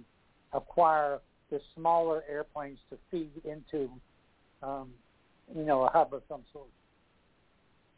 [0.53, 3.91] acquire the smaller airplanes to feed into,
[4.63, 4.91] um,
[5.55, 6.69] you know, a hub of some sort.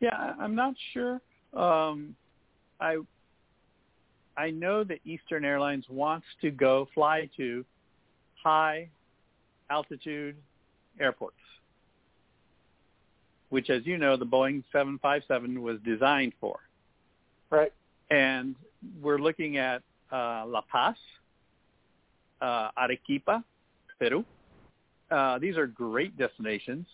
[0.01, 1.21] Yeah, I'm not sure.
[1.55, 2.17] Um,
[2.81, 2.97] I
[4.37, 7.65] I know that Eastern Airlines wants to go fly to
[8.43, 8.89] high
[9.71, 10.37] altitude
[10.99, 11.37] airports,
[13.51, 16.61] which, as you know, the Boeing 757 was designed for.
[17.51, 17.73] Right.
[18.11, 18.57] And
[19.01, 20.97] we're looking at uh, La Paz,
[22.43, 23.43] uh, Arequipa,
[23.99, 24.25] Peru.
[25.11, 26.87] Uh, these are great destinations.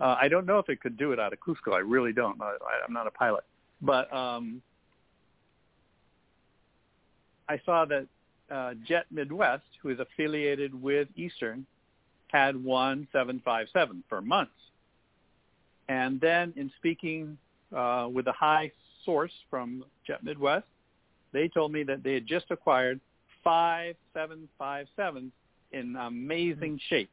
[0.00, 1.74] Uh, I don't know if it could do it out of Cusco.
[1.74, 2.40] I really don't.
[2.40, 3.44] I, I'm not a pilot,
[3.82, 4.62] but um,
[7.48, 8.06] I saw that
[8.50, 11.66] uh, Jet Midwest, who is affiliated with Eastern,
[12.28, 14.52] had one 757 for months.
[15.88, 17.38] And then in speaking
[17.74, 18.70] uh, with a high
[19.04, 20.66] source from Jet Midwest,
[21.32, 23.00] they told me that they had just acquired
[23.48, 25.30] five 757s
[25.72, 26.76] in amazing mm-hmm.
[26.94, 27.10] shape.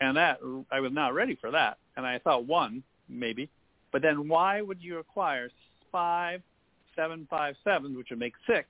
[0.00, 0.40] And that
[0.72, 1.76] I was not ready for that.
[1.98, 3.50] And I thought one maybe,
[3.92, 5.50] but then why would you acquire
[5.92, 6.40] five
[6.96, 8.66] 757s, which would make six,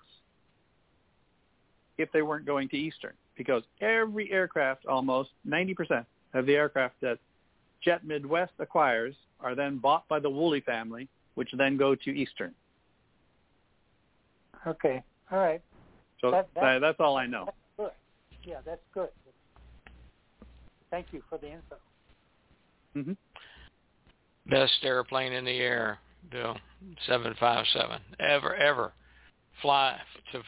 [1.98, 3.12] if they weren't going to Eastern?
[3.36, 7.18] Because every aircraft, almost 90% of the aircraft that
[7.80, 12.52] Jet Midwest acquires are then bought by the Woolley family, which then go to Eastern.
[14.66, 15.04] Okay.
[15.30, 15.62] All right.
[16.20, 17.44] So That- that- that, that's all I know.
[17.46, 17.90] That's good.
[18.44, 19.10] Yeah, that's good.
[20.90, 21.76] Thank you for the info.
[22.94, 23.12] hmm
[24.48, 25.98] Best airplane in the air,
[26.30, 26.56] Bill.
[27.06, 28.00] Seven five seven.
[28.20, 28.92] Ever ever
[29.60, 29.98] fly
[30.32, 30.42] to.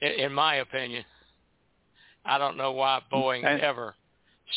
[0.00, 1.04] In, in my opinion,
[2.24, 3.94] I don't know why Boeing And- ever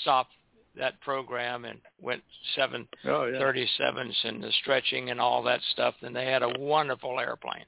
[0.01, 0.31] stopped
[0.75, 2.23] that program and went
[2.55, 3.37] seven Oh yeah.
[3.37, 5.95] thirty sevens and the stretching and all that stuff.
[6.01, 7.65] And they had a wonderful airplane.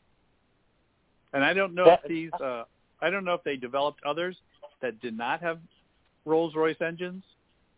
[1.36, 2.64] And I don't know That- if these, uh,
[3.02, 4.38] I don't know if they developed others
[4.80, 5.60] that did not have
[6.24, 7.24] Rolls-Royce engines,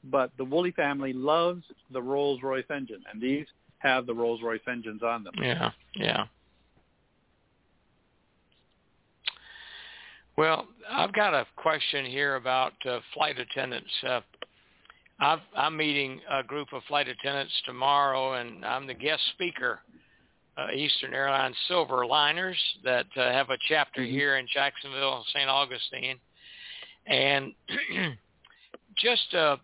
[0.06, 3.48] but the Woolley family loves the Rolls-Royce engine, and these
[3.80, 5.34] have the Rolls-Royce engines on them.
[5.40, 6.28] Yeah, yeah.
[10.36, 13.92] Well, I've got a question here about uh, flight attendants.
[14.04, 14.22] Uh,
[15.20, 19.82] I've, I'm meeting a group of flight attendants tomorrow, and I'm the guest speaker.
[20.58, 25.48] Uh, Eastern Airlines Silver Liners that uh, have a chapter here in Jacksonville, St.
[25.48, 26.18] Augustine,
[27.06, 27.54] and
[28.98, 29.58] just uh,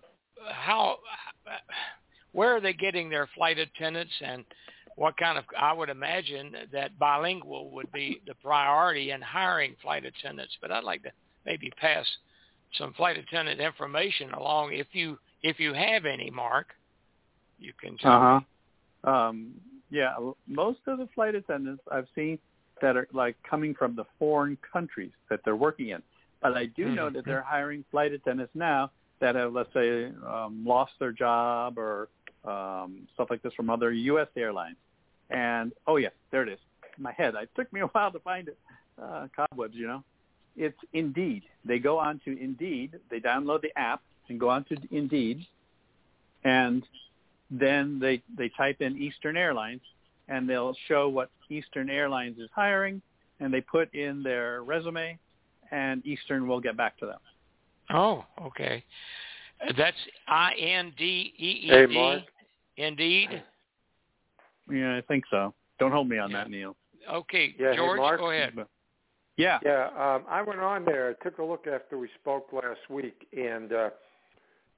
[0.52, 0.98] how,
[2.32, 4.44] where are they getting their flight attendants, and
[4.96, 10.06] what kind of I would imagine that bilingual would be the priority in hiring flight
[10.06, 11.12] attendants, but I'd like to
[11.44, 12.06] maybe pass
[12.78, 16.68] some flight attendant information along if you if you have any, Mark.
[17.60, 18.12] You can tell.
[18.12, 18.40] Uh
[19.04, 19.12] huh.
[19.12, 19.54] Um,
[19.94, 20.16] yeah,
[20.48, 22.40] most of the flight attendants I've seen
[22.82, 26.02] that are like coming from the foreign countries that they're working in.
[26.42, 28.90] But I do know that they're hiring flight attendants now
[29.22, 32.10] that have, let's say, um, lost their job or
[32.44, 34.28] um, stuff like this from other U.S.
[34.36, 34.78] airlines.
[35.30, 36.60] And oh yeah, there it is.
[36.98, 38.58] In my head, it took me a while to find it.
[39.02, 40.04] Uh, cobwebs, you know.
[40.58, 41.44] It's Indeed.
[41.66, 43.00] They go on to Indeed.
[43.12, 45.46] They download the app and go on to Indeed,
[46.44, 46.84] and
[47.60, 49.82] then they they type in Eastern Airlines,
[50.28, 53.02] and they'll show what Eastern Airlines is hiring,
[53.40, 55.18] and they put in their resume,
[55.72, 57.20] and Eastern will get back to them.
[57.92, 58.84] Oh, okay.
[59.78, 61.94] That's I N D E E Hey, D.
[61.94, 62.22] Mark.
[62.78, 63.44] Indeed.
[64.72, 65.54] Yeah, I think so.
[65.80, 66.38] Don't hold me on Yeah.
[66.38, 66.76] that, Neil.
[67.12, 68.20] Okay, Yeah, hey, George, Mark.
[68.20, 68.54] go ahead.
[69.36, 69.60] Yeah.
[69.64, 71.10] Yeah, um, I went on there.
[71.10, 73.90] I took a look after we spoke last week, and uh,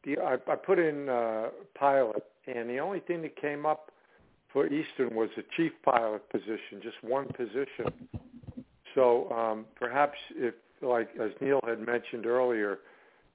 [0.05, 3.91] the I, I put in uh, pilot, and the only thing that came up
[4.53, 8.07] for Eastern was a chief pilot position, just one position.
[8.93, 12.79] So um, perhaps if, like as Neil had mentioned earlier,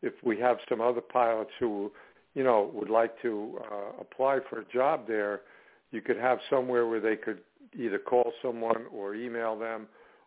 [0.03, 1.93] if we have some other pilots who,
[2.35, 5.43] you know, would like to uh, apply for a job there,
[5.91, 7.41] you could have somewhere where they could
[7.79, 9.87] either call someone or email them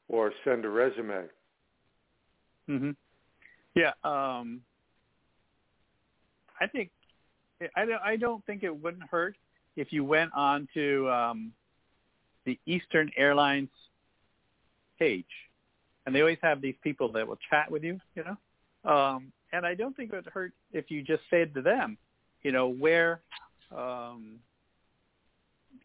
[0.10, 1.26] or send a resume.
[2.70, 2.96] Mhm.
[3.76, 3.94] Yeah.
[4.04, 4.62] Um,
[6.64, 6.90] I think
[7.76, 8.02] I don't.
[8.02, 9.36] I don't think it wouldn't hurt
[9.76, 11.52] if you went on to um,
[12.46, 13.70] the Eastern Airlines
[14.98, 15.26] page,
[16.06, 18.00] and they always have these people that will chat with you.
[18.16, 21.62] You know, um, and I don't think it would hurt if you just said to
[21.62, 21.98] them,
[22.44, 23.20] you know, where
[23.76, 24.40] um,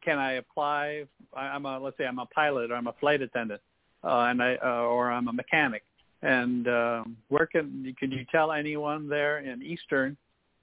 [0.05, 1.05] can I apply?
[1.37, 3.61] I'm a let's say I'm a pilot or I'm a flight attendant,
[4.05, 5.83] uh, and I uh, or I'm a mechanic
[6.23, 10.17] and um, where can can you tell anyone there in Eastern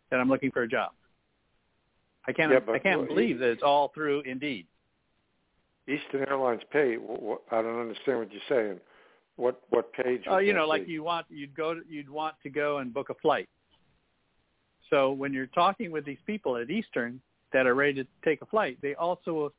[0.10, 0.92] that I'm looking for a job?
[2.28, 4.68] I can't Yeah, I can't what- believe that it's all through Indeed.
[5.88, 6.96] Eastern Airlines pay.
[6.96, 8.80] wh- wh- I don't understand what you're saying.
[9.36, 10.24] What what page?
[10.28, 10.94] Oh, you know, like be?
[10.94, 13.48] you want you'd go to, you'd want to go and book a flight.
[14.90, 18.46] So when you're talking with these people at Eastern that are ready to take a
[18.46, 19.54] flight, they also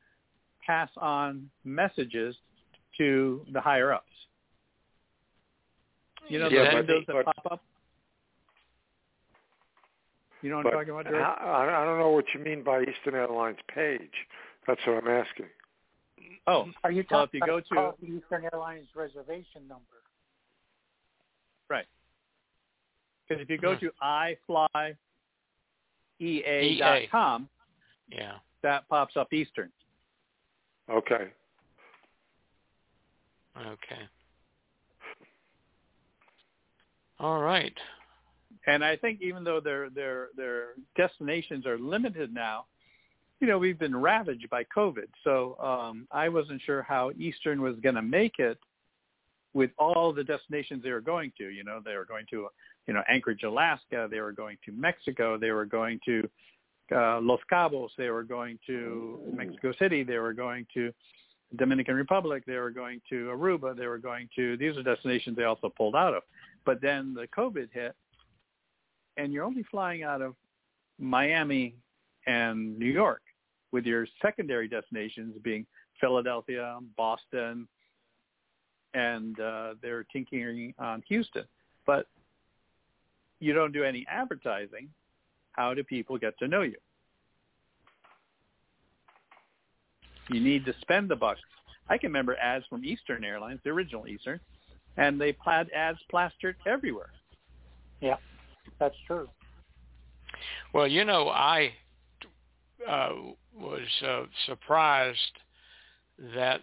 [0.65, 2.35] pass on messages
[2.97, 4.11] to the higher ups.
[6.27, 7.63] You know the that- windows that pop up.
[10.47, 11.21] You know what But I'm talking about, George?
[11.21, 14.13] I, I don't know what you mean by Eastern Airlines page.
[14.65, 15.47] That's what I'm asking.
[16.47, 19.83] Oh, Are you Well, if talking you go to- the Eastern Airlines reservation number?
[21.69, 21.85] Right.
[23.27, 23.87] Because if you go Hmm.
[23.87, 23.91] to
[26.21, 27.49] iflyea.com,
[28.07, 28.39] Yeah.
[28.61, 29.69] that pops up Eastern.
[30.89, 31.29] Okay.
[33.57, 34.07] Okay.
[37.19, 37.77] All right.
[38.67, 42.65] And I think even though their their their destinations are limited now,
[43.39, 45.07] you know, we've been ravaged by COVID.
[45.23, 48.57] So um, I wasn't sure how Eastern was going to make it
[49.53, 51.49] with all the destinations they were going to.
[51.49, 52.47] You know, they were going to,
[52.87, 54.07] you know, Anchorage, Alaska.
[54.11, 55.37] They were going to Mexico.
[55.37, 56.29] They were going to
[56.93, 57.89] uh, Los Cabos.
[57.97, 60.03] They were going to Mexico City.
[60.03, 60.91] They were going to
[61.55, 62.43] Dominican Republic.
[62.45, 63.77] They were going to Aruba.
[63.77, 64.57] They were going to.
[64.57, 66.23] These are destinations they also pulled out of.
[66.65, 67.95] But then the COVID hit,
[69.17, 70.35] and you're only flying out of
[70.99, 71.75] Miami
[72.25, 73.21] and New York,
[73.71, 75.65] with your secondary destinations being
[75.99, 77.67] Philadelphia, Boston,
[78.93, 81.43] and uh, they're tinkering on Houston.
[81.85, 82.07] But
[83.39, 84.89] you don't do any advertising.
[85.51, 86.77] How do people get to know you?
[90.29, 91.39] You need to spend the bucks.
[91.89, 94.39] I can remember ads from Eastern Airlines, the original Eastern,
[94.97, 97.11] and they had ads plastered everywhere.
[98.79, 99.27] That's true.
[100.73, 101.71] Well, you know, I
[102.87, 103.09] uh,
[103.55, 105.19] was uh, surprised
[106.35, 106.61] that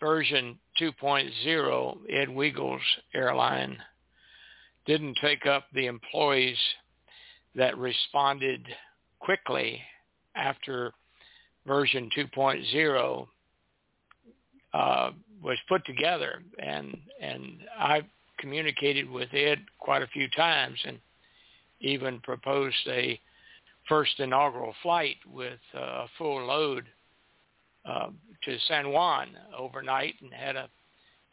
[0.00, 2.80] version 2.0, Ed Wegel's
[3.14, 3.76] airline,
[4.86, 6.56] didn't take up the employees
[7.54, 8.66] that responded
[9.18, 9.80] quickly
[10.34, 10.92] after
[11.66, 13.26] version 2.0
[14.72, 15.10] uh,
[15.42, 16.42] was put together.
[16.58, 18.02] And, and I
[18.38, 20.98] communicated with Ed quite a few times and
[21.80, 23.20] even proposed a
[23.88, 26.84] first inaugural flight with uh, a full load
[27.86, 28.08] uh,
[28.44, 30.68] to San Juan overnight and had a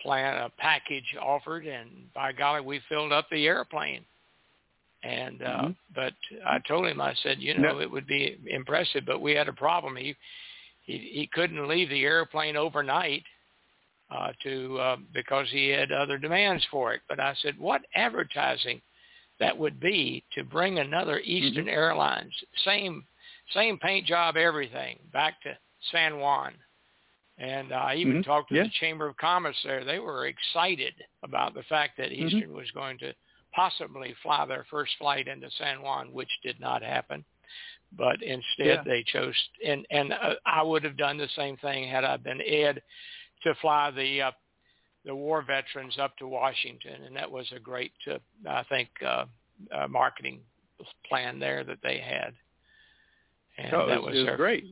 [0.01, 4.05] plan, a package offered, and by golly, we filled up the airplane.
[5.03, 5.75] And uh, Mhm.
[5.93, 6.13] but
[6.45, 7.79] I told him, I said, you know, No.
[7.79, 9.95] it would be impressive, but we had a problem.
[9.95, 10.15] He
[10.81, 13.23] he, he couldn't leave the airplane overnight
[14.11, 17.01] uh, to uh, because he had other demands for it.
[17.09, 18.81] But I said, what advertising
[19.39, 21.73] that would be to bring another Eastern mm-hmm.
[21.73, 22.33] Airlines,
[22.63, 23.05] same
[23.53, 25.57] same paint job, everything, back to
[25.91, 26.53] San Juan.
[27.37, 28.21] And uh, I even mm-hmm.
[28.21, 28.63] talked to yeah.
[28.63, 29.83] the Chamber of Commerce there.
[29.83, 32.27] They were excited about the fact that mm-hmm.
[32.27, 32.55] Eastern mm-hmm.
[32.57, 33.13] was going to
[33.53, 37.23] possibly fly their first flight into San Juan, which did not happen.
[37.97, 38.83] But instead, yeah.
[38.83, 42.41] they chose, and and uh, I would have done the same thing had I been
[42.41, 42.81] Ed,
[43.43, 44.31] to fly the uh,
[45.05, 49.25] the war veterans up to Washington, and that was a great, uh, I think, uh,
[49.71, 50.39] uh, marketing
[51.07, 52.33] plan there that they had.
[53.57, 54.65] And oh, that was, was their, great.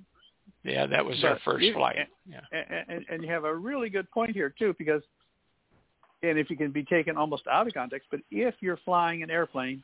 [0.63, 1.97] Yeah, that was but their first you, flight.
[1.97, 2.07] And,
[2.51, 2.83] yeah.
[2.89, 5.01] and, and you have a really good point here too, because,
[6.23, 9.29] and if you can be taken almost out of context, but if you're flying an
[9.29, 9.83] airplane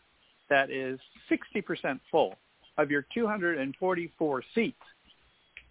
[0.49, 2.35] that is 60% full
[2.77, 4.77] of your 244 seats,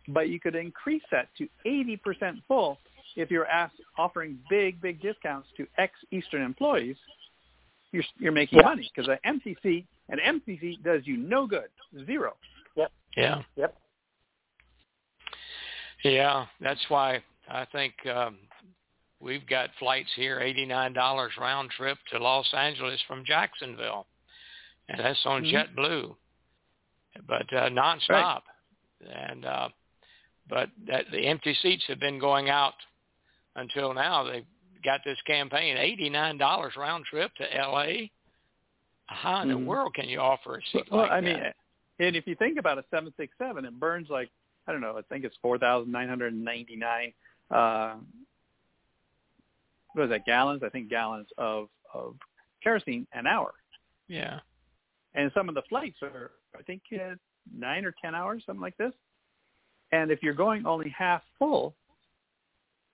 [0.08, 2.78] but you could increase that to 80% full
[3.18, 6.96] if you're asked, offering big, big discounts to ex-Eastern employees,
[7.90, 8.66] you're, you're making yeah.
[8.66, 11.68] money because an empty seat, an empty seat does you no good,
[12.06, 12.34] zero.
[12.76, 12.92] Yep.
[13.16, 13.42] Yeah.
[13.56, 13.76] Yep.
[16.04, 18.36] Yeah, that's why I think um,
[19.18, 24.06] we've got flights here, $89 round trip to Los Angeles from Jacksonville,
[24.88, 25.80] and that's on mm-hmm.
[25.80, 26.14] JetBlue,
[27.26, 28.08] but uh, nonstop.
[28.10, 28.42] Right.
[29.30, 29.68] And uh,
[30.48, 32.74] but that the empty seats have been going out
[33.58, 34.24] until now.
[34.24, 34.44] They've
[34.84, 38.10] got this campaign, $89 round trip to L.A.
[39.06, 39.58] How in mm-hmm.
[39.58, 41.24] the world can you offer a seat well, like I that?
[41.24, 41.42] mean,
[42.00, 44.30] and if you think about a 767, it burns like,
[44.66, 47.12] I don't know, I think it's 4,999,
[47.50, 47.94] uh,
[49.94, 50.62] what is that, gallons?
[50.62, 52.14] I think gallons of, of
[52.62, 53.54] kerosene an hour.
[54.06, 54.40] Yeah.
[55.14, 57.14] And some of the flights are, I think, uh,
[57.56, 58.92] nine or 10 hours, something like this.
[59.90, 61.74] And if you're going only half full,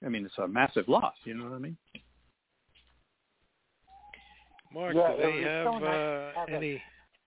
[0.04, 1.14] I mean, it's a massive loss.
[1.24, 1.76] You know what I mean?
[4.72, 6.82] Mark, yeah, do they have, so nice uh, have any?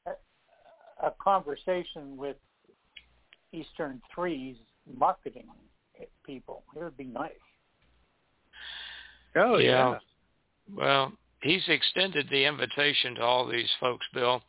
[0.05, 2.35] A, a conversation with
[3.53, 4.57] Eastern Threes
[4.97, 5.45] marketing
[6.25, 6.63] people.
[6.75, 7.31] It would be nice.
[9.35, 9.69] Oh yeah.
[9.91, 9.97] yeah.
[10.75, 14.41] Well, he's extended the invitation to all these folks, Bill.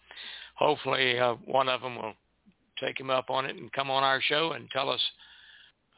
[0.57, 2.15] Hopefully, uh, one of them will
[2.81, 5.01] take him up on it and come on our show and tell us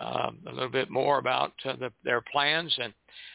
[0.01, 2.93] uh, a little bit more about uh, the, their plans and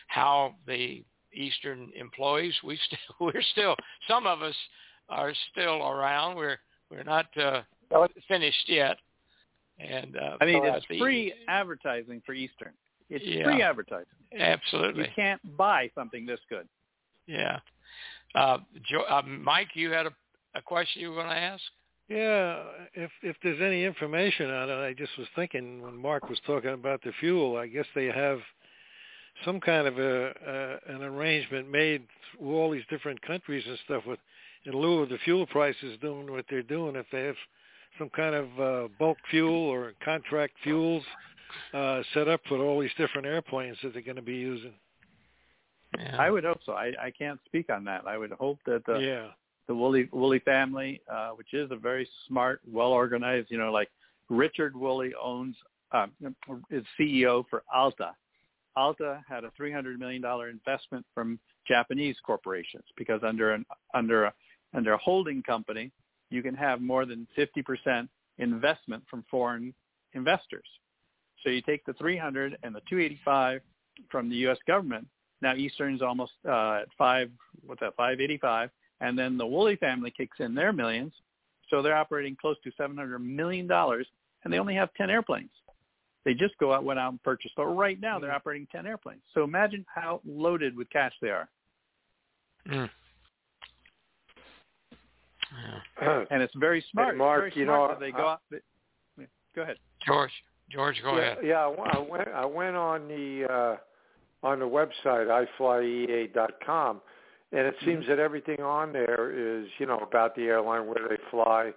[0.07, 1.03] how the
[1.33, 3.75] Eastern employees we still we're still
[4.07, 4.55] some of us
[5.09, 6.35] are still around.
[6.35, 6.57] We're
[6.89, 7.61] we're not uh,
[8.27, 8.97] finished yet.
[9.79, 12.71] And uh, I mean, so it's the, free advertising for Eastern.
[13.09, 13.43] It's Yeah.
[13.43, 14.05] free advertising.
[14.37, 15.03] Absolutely.
[15.03, 16.67] You can't buy something this good.
[17.27, 17.59] Yeah.
[18.33, 18.59] Uh,
[18.89, 20.13] jo- uh, Mike, you had a,
[20.55, 21.63] a question you were going to ask?
[22.07, 22.61] Yeah,
[22.93, 26.71] if if there's any information on it, I just was thinking when Mark was talking
[26.71, 28.39] about the fuel, I guess they have
[29.43, 32.03] some kind of a, a an arrangement made
[32.39, 34.19] with all these different countries and stuff with
[34.65, 37.35] in lieu of the fuel prices doing what they're doing if they have
[37.97, 41.03] some kind of uh, bulk fuel or contract fuels
[41.73, 44.73] uh, set up for all these different airplanes that they're going to be using.
[45.97, 46.17] Yeah.
[46.19, 46.73] I would hope so.
[46.73, 48.03] I, I can't speak on that.
[48.05, 49.27] I would hope that the yeah.
[49.67, 53.89] The Woolley Woolley family, uh, which is a very smart, well organized, you know, like
[54.29, 55.55] Richard Woolley owns
[55.91, 56.07] uh,
[56.69, 58.11] is CEO for Alta.
[58.75, 64.25] Alta had a three hundred million dollar investment from Japanese corporations because under an under
[64.25, 64.33] a
[64.73, 65.91] under a holding company,
[66.29, 69.73] you can have more than fifty percent investment from foreign
[70.13, 70.67] investors.
[71.43, 73.61] So you take the 300 and the 285
[74.09, 74.57] from the U.S.
[74.67, 75.07] government.
[75.41, 77.29] Now Eastern's almost uh, at five,
[77.65, 78.69] what's that, 585,
[79.01, 81.13] and then the Woolley family kicks in their millions,
[81.69, 84.07] so they're operating close to 700 million dollars,
[84.43, 85.49] and they only have 10 airplanes.
[86.23, 87.55] They just go out, went out and purchased.
[87.55, 89.21] So right now they're operating 10 airplanes.
[89.33, 91.47] So imagine how loaded with cash they are.
[92.67, 92.89] Mm.
[96.01, 96.25] Yeah.
[96.31, 97.13] And it's very smart.
[97.13, 98.41] Hey, Mark, very you smart know, that they go I- out.
[98.51, 98.57] They,
[99.55, 99.77] go ahead.
[100.05, 100.31] George,
[100.69, 101.37] George, go yeah, ahead.
[101.43, 101.67] yeah.
[101.67, 102.27] I w- I went.
[102.27, 103.77] I went on the uh,
[104.45, 107.01] on the website iflyea.com,
[107.55, 107.85] and it Mm-hmm.
[107.85, 111.73] seems that everything on there is you know about the airline, where they fly,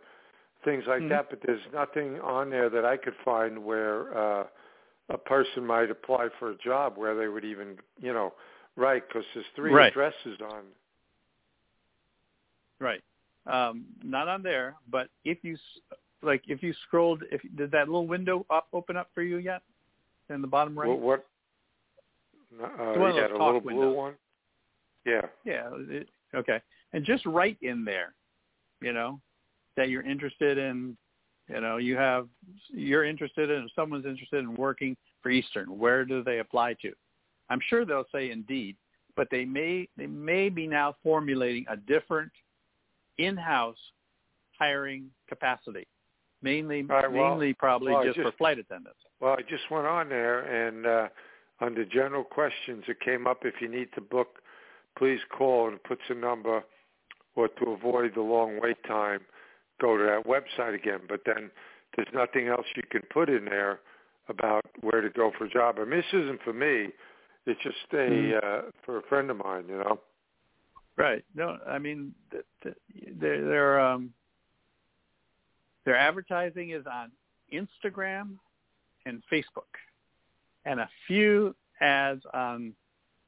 [0.64, 1.09] things like Mhm.
[1.11, 1.31] that.
[1.31, 4.47] But there's nothing on there that I could find where uh,
[5.09, 8.35] a person might apply for a job where they would even you know
[8.76, 9.93] write because there's three Right.
[9.93, 10.64] addresses on.
[12.81, 13.03] Right.
[13.47, 17.87] Um, not on there, but if you s- like, if you scrolled, if did that
[17.89, 19.62] little window up, open up for you yet?
[20.29, 20.89] In the bottom right.
[20.89, 21.01] What?
[21.01, 21.24] what
[22.62, 24.14] uh, The one of you a little blue one.
[25.09, 25.23] Yeah.
[25.45, 25.69] Yeah.
[25.89, 26.61] It, okay.
[26.93, 28.15] And just write in there,
[28.81, 29.21] you know,
[29.77, 30.97] that you're interested in,
[31.49, 32.29] you know, you have,
[32.69, 36.93] you're interested in, if someone's interested in working for Eastern, where do they apply to?
[37.51, 38.77] I'm sure they'll say Indeed,
[39.17, 42.31] but they may, they may be now formulating a different
[43.19, 43.79] in-house
[44.59, 45.87] hiring capacity,
[46.43, 48.99] mainly right, well- mainly probably well, I just, for flight attendants.
[49.21, 51.09] Well, I just went on there, and uh,
[51.61, 54.39] under general questions, it came up if you need to book,
[54.97, 56.62] please call and put a number,
[57.34, 59.20] or to avoid the long wait time,
[59.80, 61.01] go to that website again.
[61.09, 61.51] But then
[61.97, 63.80] there's nothing else you can put in there
[64.28, 65.76] about where to go for a job.
[65.78, 66.89] I mean, this isn't for me.
[67.47, 68.45] It's just a Mhm.
[68.45, 70.01] uh, for a friend of mine, you know.
[70.97, 71.24] Right.
[71.34, 72.76] No, I mean th- th-
[73.20, 74.12] their their um
[75.84, 77.12] their advertising is on
[77.53, 78.39] Instagram
[79.07, 79.72] and Facebook,
[80.64, 82.74] and a few ads on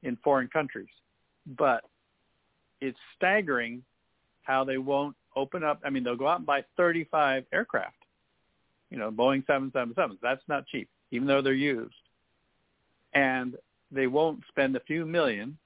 [0.03, 0.91] in foreign countries.
[1.47, 1.85] But
[2.81, 3.83] it's staggering
[4.43, 5.81] how they won't open up.
[5.85, 7.97] I mean, they'll go out and buy 35 aircraft.
[8.91, 10.19] You know, Boeing 777s.
[10.21, 11.95] That's not cheap, even though they're used.
[13.15, 13.57] And
[13.93, 15.57] they won't spend a few million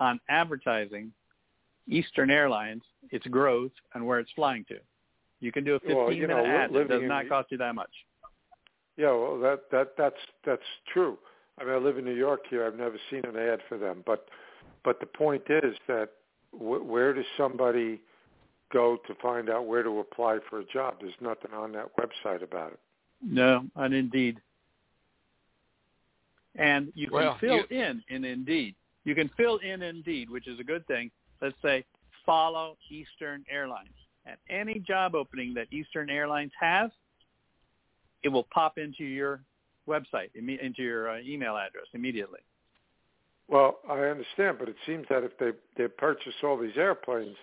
[0.00, 1.12] on advertising
[1.88, 4.78] Eastern Airlines, its growth, and where it's flying to.
[5.40, 6.74] You can do a 15 Well, you know, minute ad.
[6.74, 7.90] that does not cost you that much.
[8.96, 11.18] Yeah, well, that that that's that's true.
[11.60, 12.66] I mean, I live in New York here.
[12.66, 14.26] I've never seen an ad for them, but
[14.86, 16.10] but the point is that
[16.52, 18.00] w- where does somebody
[18.72, 20.98] go to find out where to apply for a job?
[21.00, 22.78] There's nothing on that website about it.
[23.20, 24.40] No, on Indeed.
[26.54, 28.76] And you can Well, fill you- in in Indeed.
[29.04, 31.10] You can fill in Indeed, which is a good thing.
[31.40, 31.84] Let's say
[32.24, 33.94] follow Eastern Airlines.
[34.24, 36.92] At any job opening that Eastern Airlines has,
[38.22, 39.40] it will pop into your
[39.88, 42.40] website, into your uh, email address immediately.
[43.48, 47.36] Well, I understand, but it seems that if they they purchase all these airplanes,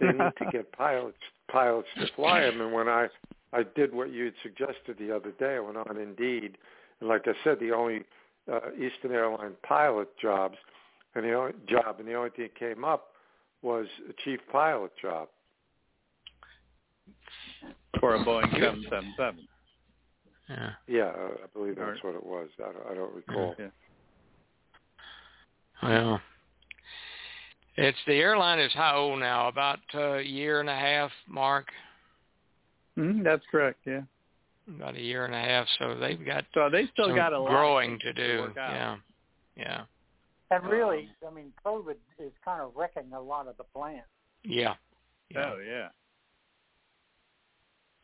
[0.00, 1.18] they need to get pilots
[1.50, 2.60] pilots to fly them.
[2.60, 3.08] And when I
[3.52, 6.56] I did what you had suggested the other day, I went on Indeed,
[7.00, 8.04] and like I said, the only
[8.52, 10.56] uh, Eastern Airline pilot jobs,
[11.14, 13.08] and the only job, and the only thing that came up
[13.62, 15.28] was a chief pilot job.
[17.98, 19.48] for a Boeing 777.
[20.48, 20.70] Yeah.
[20.86, 22.48] Yeah, uh, I believe that's what it was.
[22.58, 23.54] I don't, I don't recall.
[23.58, 23.68] Yeah.
[25.82, 26.20] Well,
[27.76, 29.48] it's the airline is how old now?
[29.48, 31.66] About a year and a half, Mark.
[32.96, 33.80] hmm that's correct.
[33.84, 34.02] Yeah.
[34.68, 35.66] About a year and a half.
[35.78, 38.38] So they've got So they still some got a lot growing to do.
[38.42, 38.70] work out.
[38.74, 38.96] yeah.
[39.56, 39.80] Yeah.
[40.50, 44.02] And really, I mean, COVID is kind of wrecking a lot of the plans.
[44.44, 44.74] Yeah.
[45.30, 45.52] Yeah.
[45.52, 45.88] Oh yeah.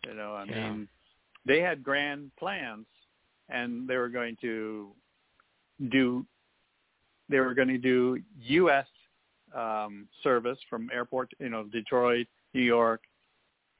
[0.06, 0.72] You know, I Yeah.
[0.72, 0.88] mean,
[1.46, 2.86] they had grand plans,
[3.48, 4.90] and they were going to
[5.90, 6.26] do.
[7.30, 8.86] They were going to do U.S.
[9.54, 13.02] Um, service from airport, you know, Detroit, New York,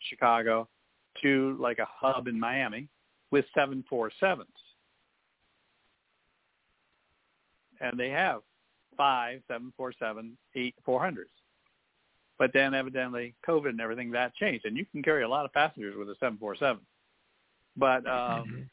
[0.09, 0.69] Chicago,
[1.23, 2.89] to like a hub in Miami
[3.31, 4.45] with 747s.
[7.81, 8.43] And they have
[8.97, 11.25] five 747, eight 400s.
[12.39, 15.53] But then evidently COVID and everything that changed, and you can carry a lot of
[15.53, 16.81] passengers with a 747.
[17.77, 18.69] But um, Mhm.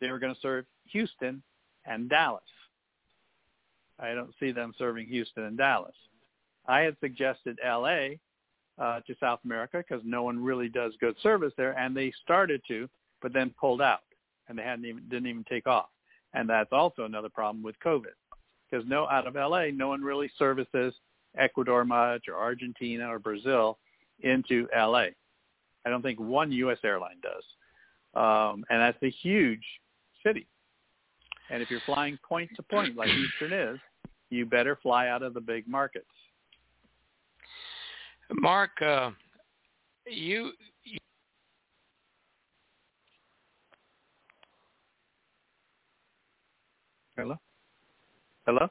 [0.00, 1.42] they were going to serve Houston
[1.84, 2.42] and Dallas.
[3.98, 5.94] I don't see them serving Houston and Dallas.
[6.66, 8.18] I had suggested L.A.
[8.76, 12.60] Uh, to South America because no one really does good service there, and they started
[12.66, 12.88] to,
[13.22, 14.02] but then pulled out,
[14.48, 15.90] and they hadn't even didn't even take off.
[16.32, 18.16] And that's also another problem with COVID
[18.68, 20.92] because no out of LA, no one really services
[21.38, 23.78] Ecuador much or Argentina or Brazil
[24.20, 25.06] into LA.
[25.86, 26.78] I don't think one U.S.
[26.82, 27.44] airline does,
[28.14, 29.62] um, and that's a huge
[30.26, 30.48] city.
[31.50, 33.78] And if you're flying point to point like Eastern is,
[34.30, 36.06] you better fly out of the big markets.
[38.32, 39.10] Mark, uh,
[40.06, 40.52] you,
[40.84, 40.98] you
[47.16, 47.36] Hello,
[48.44, 48.66] hello.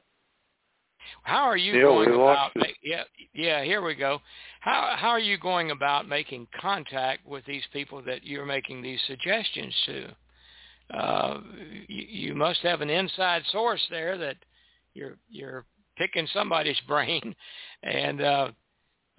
[1.22, 2.50] how are you Neil, going about?
[2.56, 3.64] ma- Yeah, yeah.
[3.64, 4.20] Here we go.
[4.60, 9.00] How how are you going about making contact with these people that you're making these
[9.06, 10.14] suggestions to?
[10.92, 11.40] Uh,
[11.88, 14.36] you, you must have an inside source there that
[14.94, 15.64] you're you're
[15.96, 17.34] picking somebody's brain,
[17.82, 18.48] and uh,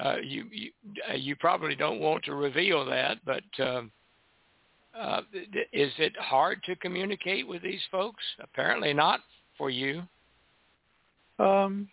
[0.03, 0.71] uh, you you
[1.09, 3.43] uh, you probably don't want to reveal that, but.
[3.59, 3.91] Um,
[4.97, 5.19] uh,
[5.73, 8.23] is it hard to communicate with these folks?
[8.39, 9.19] Apparently not
[9.57, 10.01] for you.
[11.37, 11.89] Um,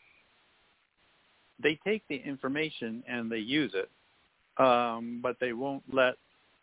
[1.62, 3.90] they take the information and they use it,
[4.62, 6.14] um, but they won't let,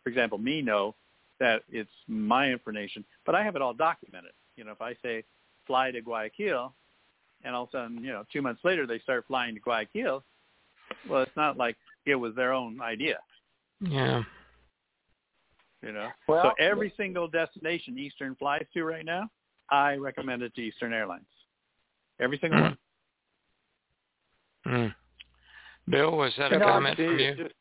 [0.02, 0.94] for example, me know
[1.40, 3.04] that it's my information.
[3.26, 4.32] But I have it all documented.
[4.56, 5.24] You know, if I say
[5.66, 6.72] fly to Guayaquil,
[7.42, 10.22] and all of a sudden, you know, two months later they start flying to Guayaquil,
[11.08, 11.76] well, it's not like
[12.06, 13.18] it was their own idea.
[13.80, 14.22] Yeah.
[15.82, 19.30] You know, Well, so every single destination Eastern flies to right now,
[19.70, 21.24] I recommend it to Eastern Airlines.
[22.20, 22.78] Every single one.
[24.66, 24.94] Mm.
[25.88, 27.34] Bill, was that a No, comment See, from you?
[27.34, 27.54] just,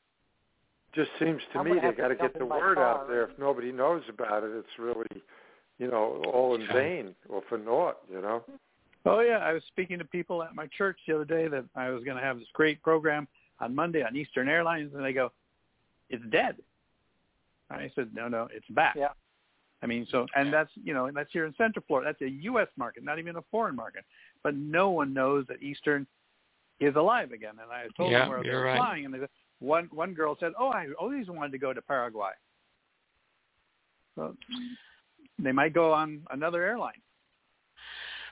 [0.93, 3.23] just seems to I'm me they got to get the in my word out there.
[3.23, 5.21] If nobody knows about it, it's really,
[5.77, 7.97] you know, all in vain or for naught.
[8.11, 8.43] You know.
[9.05, 11.89] Oh yeah, I was speaking to people at my church the other day that I
[11.89, 13.27] was going to have this great program
[13.59, 15.31] on Monday on Eastern Airlines, and they go,
[16.09, 16.57] "It's dead."
[17.69, 19.09] I said, "No, no, it's back." Yeah.
[19.81, 22.09] I mean, so and that's you know, and that's here in Central Florida.
[22.09, 22.67] That's a U.S.
[22.77, 24.03] market, not even a foreign market.
[24.43, 26.05] But no one knows that Eastern
[26.79, 27.53] is alive again.
[27.61, 28.77] And I told Yeah, them where they you're right.
[28.77, 29.29] flying, and they said,
[29.59, 32.31] one one girl said, "Oh, I always wanted to go to Paraguay."
[34.15, 34.35] So
[35.37, 37.01] they might go on another airline.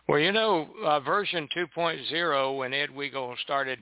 [0.07, 3.79] Well, you know, uh, version 2.0, when Ed Wegel started,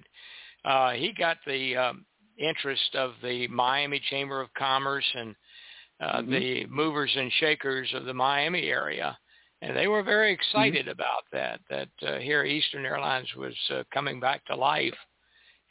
[0.64, 2.06] uh, he got the um,
[2.38, 5.36] interest of the Miami Chamber of Commerce and
[6.02, 6.30] uh, Mhm.
[6.30, 9.18] the movers and shakers of the Miami area.
[9.62, 14.20] And they were very excited about that, that uh, here Eastern Airlines was uh, coming
[14.20, 14.98] back to life.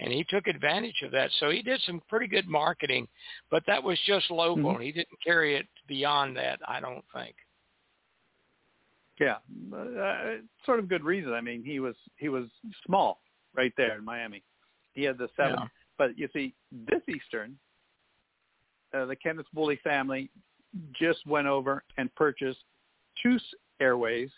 [0.05, 1.31] And he took advantage of that.
[1.41, 3.09] So he did some pretty good marketing,
[3.51, 4.75] but that was just local.
[4.75, 4.83] Mhm.
[4.83, 7.35] He didn't carry it beyond that, I don't think.
[9.19, 9.39] Yeah,
[9.73, 11.33] uh, sort of good reason.
[11.33, 12.51] I mean, he was he was
[12.85, 13.23] small
[13.55, 14.43] right there in Miami.
[14.93, 15.69] He had the seven, Yeah.
[15.97, 17.59] but you see, this Eastern,
[18.93, 20.31] uh, the Kenneth Woolley family
[20.93, 22.65] just went over and purchased
[23.15, 24.31] Choose Airways,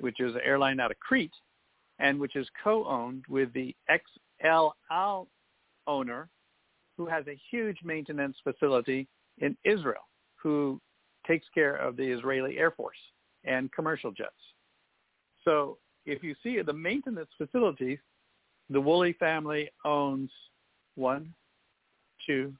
[0.00, 1.38] which is an airline out of Crete,
[1.98, 3.76] and which is co-owned with the
[4.44, 5.28] XL Al
[5.86, 6.28] owner,
[6.96, 10.80] who has a huge maintenance facility in Israel, who
[11.26, 12.98] takes care of the Israeli Air Force
[13.44, 14.30] and commercial jets.
[15.44, 17.98] So if you see the maintenance facilities,
[18.70, 20.30] the Woolley family owns
[20.94, 21.34] one,
[22.26, 22.54] two,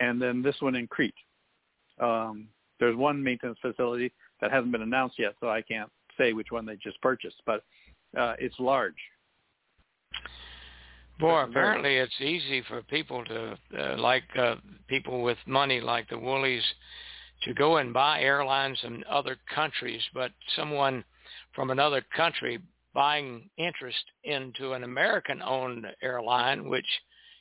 [0.00, 1.14] and then this one in Crete.
[2.00, 2.48] Um,
[2.80, 6.66] there's one maintenance facility that hasn't been announced yet, so I can't say which one
[6.66, 7.62] they just purchased, but
[8.18, 8.96] uh, it's large.
[11.18, 14.56] Boy, apparently it's easy for people to, uh, like uh,
[14.88, 16.64] people with money like the Woolies,
[17.44, 21.04] to go and buy airlines in other countries, but someone
[21.54, 22.60] from another country
[22.94, 26.86] buying interest into an American-owned airline, which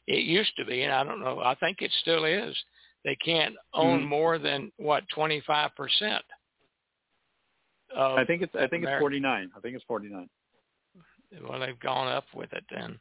[0.07, 2.55] it used to be, and I don't know, I think it still is,
[3.03, 4.07] they can't own Mhm.
[4.07, 6.23] more than, what, 25%?
[7.93, 9.51] I think it's I think it's 49.
[9.55, 10.29] I think it's 49.
[11.47, 12.99] Well, they've gone up with it then,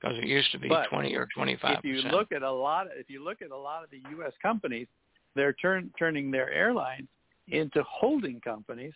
[0.00, 1.78] because it used to be But 20 or 25%.
[1.78, 4.32] if you look at a lot if you look at a lot of the US
[4.42, 4.86] companies
[5.34, 7.08] they're turn, turning their airlines
[7.48, 8.94] into holding companies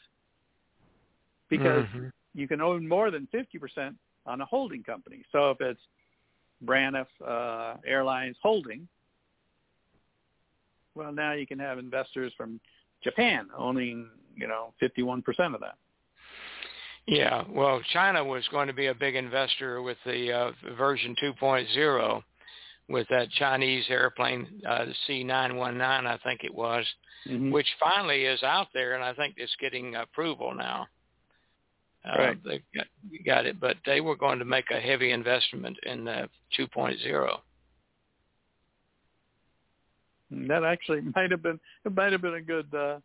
[1.48, 2.10] because Mhm.
[2.34, 3.96] you can own more than 50%
[4.26, 5.80] on a holding company so if it's
[6.64, 8.88] Braniff uh, Airlines Holding
[10.94, 12.60] well now you can have investors from
[13.02, 15.76] Japan owning you know 51% of that
[17.06, 22.22] Yeah, well, China was going to be a big investor with the uh, version 2.0
[22.88, 26.86] with that Chinese airplane, uh, the C919, I think it was,
[27.26, 27.50] Mhm.
[27.50, 30.86] which finally is out there, and I think it's getting approval now.
[32.04, 32.44] Uh, Right.
[32.44, 32.86] They got,
[33.24, 37.40] got it, but they were going to make a heavy investment in the 2.0.
[40.30, 43.00] That actually might have been it might have been a good uh,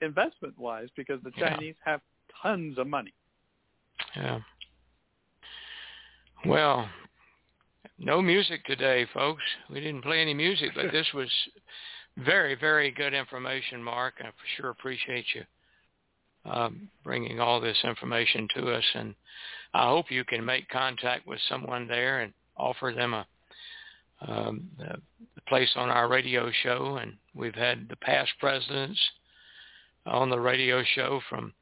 [0.00, 1.50] investment wise because the Yeah.
[1.50, 2.00] Chinese have
[2.42, 3.12] tons of money.
[4.16, 4.40] Yeah.
[6.44, 6.88] Well,
[7.98, 9.42] no music today, folks.
[9.70, 11.30] We didn't play any music, but this was
[12.18, 14.14] very, very good information, Mark.
[14.20, 15.44] I for sure appreciate you
[16.44, 19.14] um, bringing all this information to us, and
[19.74, 23.26] I hope you can make contact with someone there and offer them a
[24.28, 24.96] um, a
[25.48, 26.98] place on our radio show.
[27.00, 29.00] And we've had the past presidents
[30.06, 31.52] on the radio show from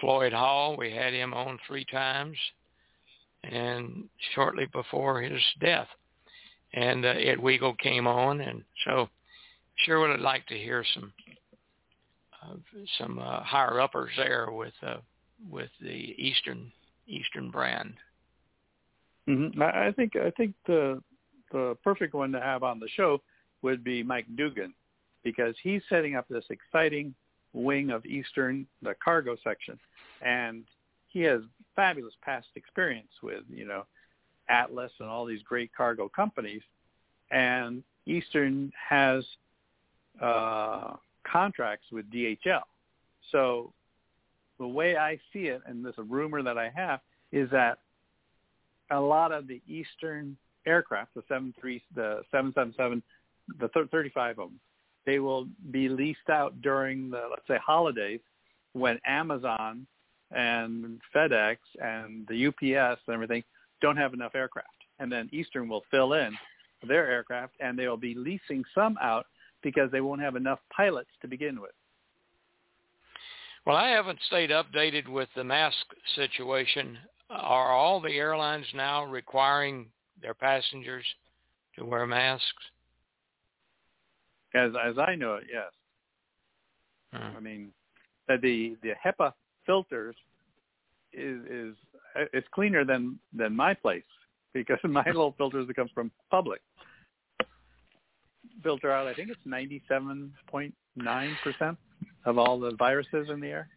[0.00, 0.76] Floyd Hall.
[0.76, 2.36] We had him on three times,
[3.44, 5.88] and shortly before his death,
[6.74, 9.08] and uh, Ed Wegel came on, and so
[9.84, 11.12] sure would like to hear some
[12.42, 12.54] uh,
[12.98, 14.98] some uh, higher uppers there with uh,
[15.50, 16.70] with the Eastern
[17.06, 17.94] Eastern brand.
[19.28, 19.62] Mm-hmm.
[19.62, 21.02] I think I think the
[21.52, 23.20] the perfect one to have on the show
[23.62, 24.72] would be Mike Dugan
[25.24, 27.14] because he's setting up this exciting
[27.52, 29.78] wing of Eastern, the cargo section,
[30.22, 30.64] and
[31.08, 31.40] he has
[31.76, 33.84] fabulous past experience with you know
[34.48, 36.62] Atlas and all these great cargo companies,
[37.30, 39.24] and Eastern has
[40.20, 40.94] uh,
[41.30, 42.62] contracts with DHL.
[43.30, 43.72] So
[44.58, 47.00] the way I see it, and this is a rumor that I have,
[47.32, 47.78] is that
[48.90, 50.36] a lot of the Eastern
[50.66, 53.02] aircraft, the 73, the 777,
[53.60, 54.60] the 35 of them,
[55.08, 58.20] they will be leased out during the, let's say, holidays
[58.74, 59.86] when Amazon
[60.32, 63.42] and FedEx and the UPS and everything
[63.80, 64.68] don't have enough aircraft.
[64.98, 66.36] and then Eastern will fill in
[66.86, 69.26] their aircraft, and they'll be leasing some out
[69.62, 71.72] because they won't have enough pilots to begin with.
[73.64, 75.86] Well, I haven't stayed updated with the mask
[76.16, 76.98] situation.
[77.30, 79.86] Are all the airlines now requiring
[80.20, 81.04] their passengers
[81.78, 82.64] to wear masks?
[84.58, 85.70] As as I know it, yes.
[87.12, 87.36] Hmm.
[87.36, 87.70] I mean,
[88.28, 89.32] the the HEPA
[89.66, 90.16] filters
[91.12, 91.74] is is
[92.32, 94.04] it's cleaner than than my place
[94.54, 96.60] because my little filters that comes from public
[98.62, 99.06] filter out.
[99.06, 101.78] I think it's ninety seven point nine percent
[102.24, 103.68] of all the viruses in the air.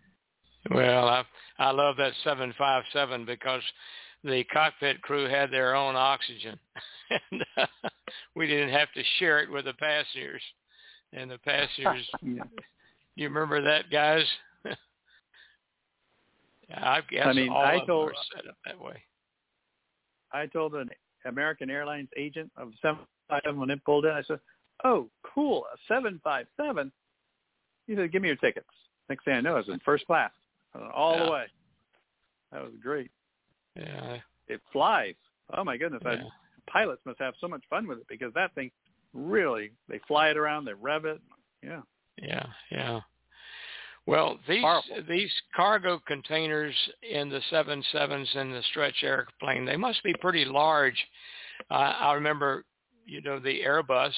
[0.69, 1.23] Well, I
[1.57, 3.61] I love that 757 because
[4.23, 6.59] the cockpit crew had their own oxygen,
[7.31, 7.89] and uh,
[8.35, 10.41] we didn't have to share it with the passengers.
[11.13, 12.43] And the passengers, Yeah.
[13.15, 14.25] you remember that, guys?
[16.69, 19.03] yeah, I guess I mean, all I of them told- are set up that way.
[20.33, 20.89] I told an
[21.25, 24.39] American Airlines agent of 757 when it pulled in, I said,
[24.85, 26.89] "Oh, cool, a 757."
[27.87, 28.69] He said, "Give me your tickets."
[29.09, 30.31] Next thing I know, I was in first class,
[30.93, 31.25] all Yeah.
[31.25, 31.47] the way.
[32.53, 33.11] That was great.
[33.75, 35.15] Yeah, It flies.
[35.53, 36.01] Oh my goodness!
[36.05, 36.23] yeah.
[36.23, 38.71] I, pilots must have so much fun with it because that thing
[39.13, 41.21] really they fly it around, they rev it.
[41.63, 41.81] Yeah.
[42.21, 42.99] Yeah, yeah.
[44.07, 45.03] Well, these Powerful.
[45.07, 46.75] these cargo containers
[47.09, 50.97] in the seven sevens and the stretch airplane, they must be pretty large.
[51.69, 52.65] Uh, I remember,
[53.05, 54.13] you know, the Airbus,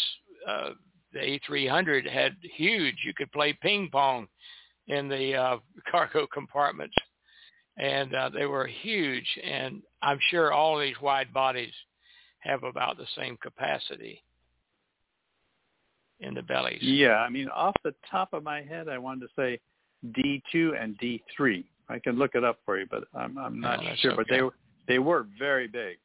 [0.47, 0.69] uh,
[1.11, 2.95] the A300 had huge.
[3.05, 4.27] You could play ping pong
[4.87, 5.57] in the uh,
[5.91, 6.95] cargo compartments,
[7.77, 9.27] and uh, they were huge.
[9.43, 11.73] And I'm sure all these wide bodies
[12.39, 14.23] have about the same capacity
[16.23, 16.79] in the bellies.
[16.81, 19.59] Yeah, I mean, off the top of my head, I wanted to say
[20.17, 21.63] D2 and D3.
[21.89, 24.15] I can look it up for you, but I'm I'm not Oh, that's sure.
[24.15, 24.53] But they were
[24.87, 25.97] they were very big.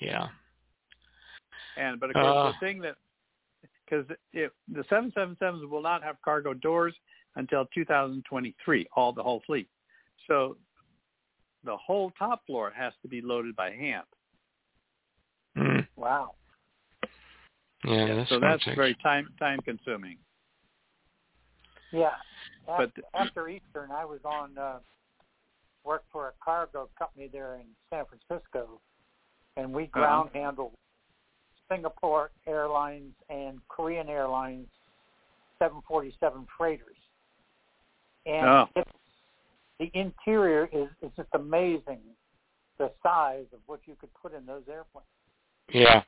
[0.00, 0.28] Yeah.
[1.76, 2.52] And but of course, Uh.
[2.52, 2.96] the thing that
[3.84, 6.94] because the 777s will not have cargo doors
[7.36, 9.68] until 2023, all the whole fleet.
[10.28, 10.56] So
[11.64, 14.06] the whole top floor has to be loaded by hand.
[15.56, 15.86] Mm.
[15.96, 16.34] Wow.
[17.84, 20.18] Yeah, that's so that's take- very time time consuming.
[21.92, 22.10] Yeah.
[22.66, 24.78] But- After, after Eastern, I was on uh,
[25.84, 28.80] work for a cargo company there in San Francisco,
[29.56, 30.72] and we ground handled
[31.68, 34.68] Singapore Airlines and Korean Airlines
[35.58, 36.96] 747 freighters.
[38.26, 38.68] And Oh.
[38.76, 38.90] it's,
[39.78, 42.00] the interior is, is just amazing,
[42.78, 45.06] the size of what you could put in those airplanes.
[45.72, 46.02] Yeah.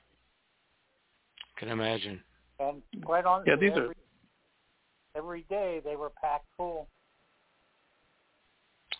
[1.62, 2.20] Can imagine.
[2.58, 3.94] And quite honestly, Yeah, these are- every,
[5.14, 6.88] every day they were packed full.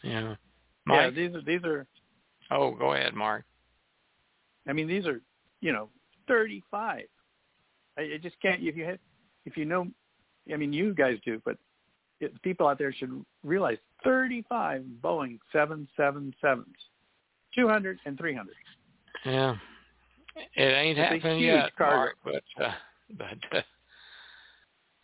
[0.05, 0.37] Yeah.
[0.89, 1.89] Yeah, these are these are.
[2.53, 3.45] oh, go ahead, Mark.
[4.69, 5.21] I mean, these are
[5.61, 5.89] you know
[6.29, 7.09] 35.
[7.99, 8.63] I, I just can't.
[8.63, 9.01] If you had,
[9.45, 9.89] if you know,
[10.53, 11.57] I mean, you guys do, but
[12.21, 16.77] it, people out there should realize 35 Boeing seven seven sevens,
[17.57, 18.55] two hundred and three hundred.
[19.25, 19.57] Yeah.
[20.37, 21.97] It ain't It's a happening huge yet, cargo.
[21.97, 22.73] Mark, but uh,
[23.19, 23.63] but uh,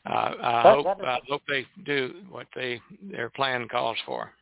[0.07, 3.99] I, I That- hope that is- I hope they do what they their plan calls
[4.07, 4.33] for.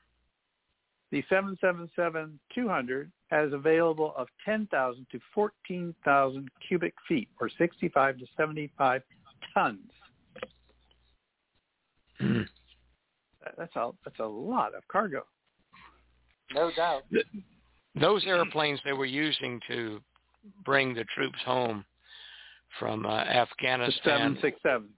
[1.13, 9.03] The 777-200 has available of 10,000 to 14,000 cubic feet, or 65 to 75
[9.55, 9.79] tons.
[12.21, 12.47] Mm.
[13.57, 15.25] That's a that's a lot of cargo.
[16.53, 17.05] No doubt.
[18.01, 20.01] Those airplanes they were using to
[20.65, 21.85] bring the troops home
[22.79, 24.37] from uh, The Afghanistan.
[24.37, 24.89] 767,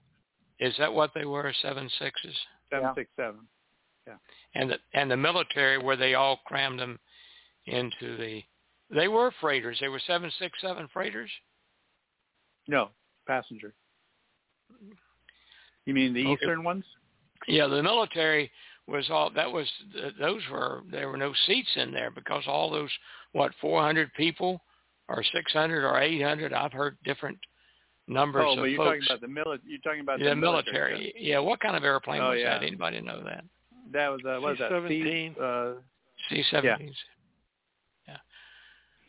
[0.59, 1.53] Is that what they were?
[1.61, 2.35] Seven sixes?
[2.71, 3.39] 767.
[4.55, 6.99] and the and the military where they all crammed them
[7.65, 8.41] into the
[8.91, 11.29] they were freighters they were seven six seven freighters
[12.67, 12.89] No,
[13.27, 13.73] passenger.
[15.85, 16.33] You mean the Okay.
[16.33, 16.85] eastern ones?
[17.47, 18.51] yeah the military
[18.87, 19.67] was all that was
[20.19, 22.91] those were there were no seats in there because all those
[23.33, 24.61] what 400 people
[25.09, 27.37] or 600 or 800 i've heard different
[28.07, 29.07] numbers Oh, of but you're folks.
[29.07, 31.13] talking about the mili- You're talking about the the military.
[31.17, 32.57] yeah what kind of airplane Oh, was yeah.
[32.59, 33.43] that anybody know that?
[33.91, 34.69] That was uh, what is that?
[34.69, 35.35] C-17.
[35.35, 35.73] C, uh,
[36.29, 36.95] c-17s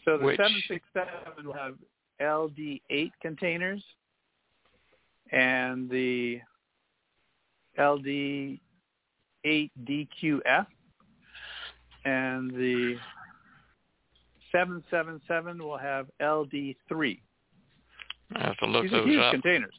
[0.07, 1.75] so the Which- 767 will have
[2.23, 3.83] LD8 containers,
[5.31, 6.41] and the
[9.45, 10.67] LD8DQF,
[12.05, 12.97] and the
[14.53, 17.21] 777 will have LD3.
[18.37, 19.75] i have to look these are huge up containers.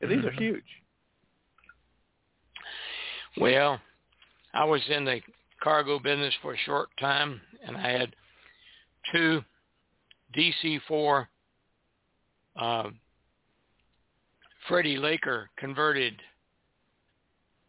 [0.00, 0.38] Yeah, these are Mhm.
[0.38, 0.82] huge.
[3.36, 3.80] Well,
[4.52, 5.22] I was in the
[5.60, 8.16] cargo business for a short time, and I had
[9.12, 9.44] two
[10.34, 11.28] DC-4
[12.56, 12.90] uh,
[14.66, 16.20] Freddie Laker converted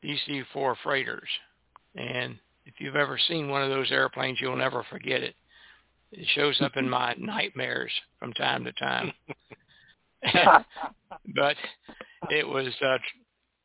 [0.04, 1.30] DC-4 freighters.
[1.96, 5.36] And if you've ever seen one of those airplanes, you'll never forget it.
[6.12, 9.14] It shows up in my nightmares from time to time.
[11.36, 11.56] but
[12.30, 12.98] it was uh,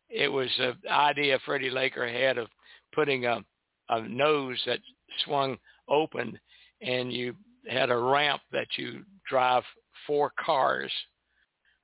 [0.09, 2.49] it was an idea Freddie Laker had of
[2.93, 3.45] putting a,
[3.89, 4.79] a nose that
[5.25, 6.39] swung open,
[6.81, 7.35] and you
[7.69, 9.65] had a ramp that you drive
[10.07, 10.93] four cars.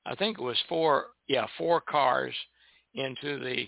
[0.06, 2.34] I think it was four, yeah, four cars
[2.94, 3.66] into the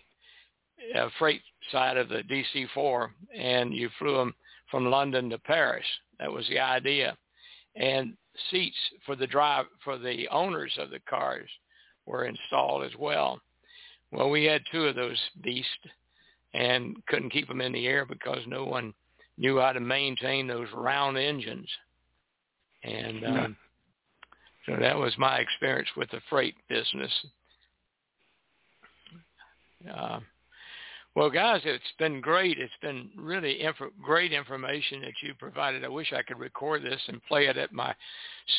[0.99, 4.34] uh, freight side of the DC-4, and you flew them
[4.73, 5.87] from London to Paris.
[6.18, 7.16] That was the idea,
[7.77, 8.16] and
[8.51, 11.49] seats for the drive for the owners of the cars
[12.07, 13.41] were installed as well.
[14.11, 15.70] Well, we had two of those beasts
[16.55, 18.93] and couldn't keep them in the air because no one
[19.39, 21.68] knew how to maintain those round engines.
[22.83, 23.57] And um,
[24.66, 27.12] so that was my experience with the freight business.
[29.93, 30.20] Uh,
[31.15, 32.59] well, guys, it's been great.
[32.59, 35.85] It's been really inf- great information that you provided.
[35.85, 37.95] I wish I could record this and play it at my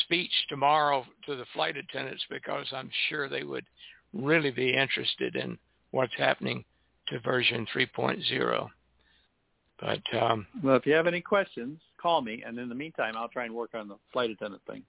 [0.04, 3.64] speech tomorrow to the flight attendants because I'm sure they would
[4.12, 5.58] really be interested in
[5.90, 6.64] what's happening
[7.08, 8.68] to version 3.0.
[9.80, 13.28] But um, well, if you have any questions, call me, and in the meantime, I'll
[13.28, 14.84] try and work on the flight attendant thing.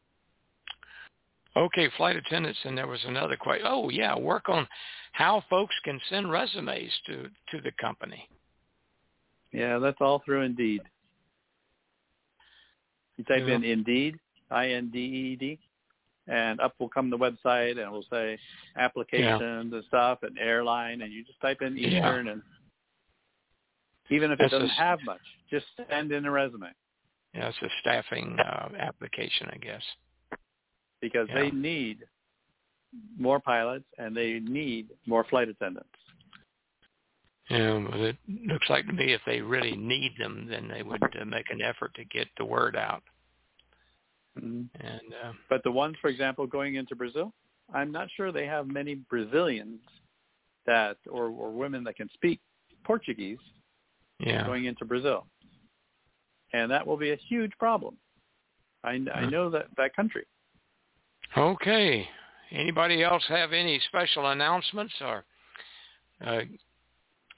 [1.58, 3.66] Okay, flight attendants, and there was another question.
[3.68, 4.68] Oh, yeah, work on
[5.14, 8.28] how folks can send resumes to to the company.
[9.54, 10.82] Yeah, that's all through Indeed.
[13.18, 13.56] You type yeah.
[13.56, 14.20] in Indeed,
[14.52, 15.58] I-N-D-E-D,
[16.28, 18.38] and up will come the website, and it will say
[18.78, 19.60] applications yeah.
[19.62, 22.32] and stuff, and airline, and you just type in Eastern, yeah.
[22.34, 22.42] and
[24.10, 26.68] even if it doesn't a, have much, just send in a resume.
[27.34, 29.82] Yeah, it's a staffing uh, application, I guess.
[31.06, 31.42] Because yeah.
[31.42, 32.00] they need
[33.16, 35.90] more pilots and they need more flight attendants.
[37.50, 41.26] Yeah, it looks like to me if they really need them, then they would uh,
[41.26, 43.04] make an effort to get the word out.
[44.40, 44.64] Mm-hmm.
[44.80, 47.34] And uh, but the ones, for example, going into Brazil,
[47.72, 49.80] I'm not sure they have many Brazilians
[50.66, 52.40] that or, or women that can speak
[52.84, 53.38] Portuguese
[54.20, 54.44] yeah.
[54.48, 55.28] going into Brazil,
[56.54, 57.96] and that will be a huge problem.
[58.84, 60.26] I, I know that that country.
[61.38, 62.08] Okay.
[62.52, 65.26] Anybody else have any special announcements or
[66.26, 66.42] uh,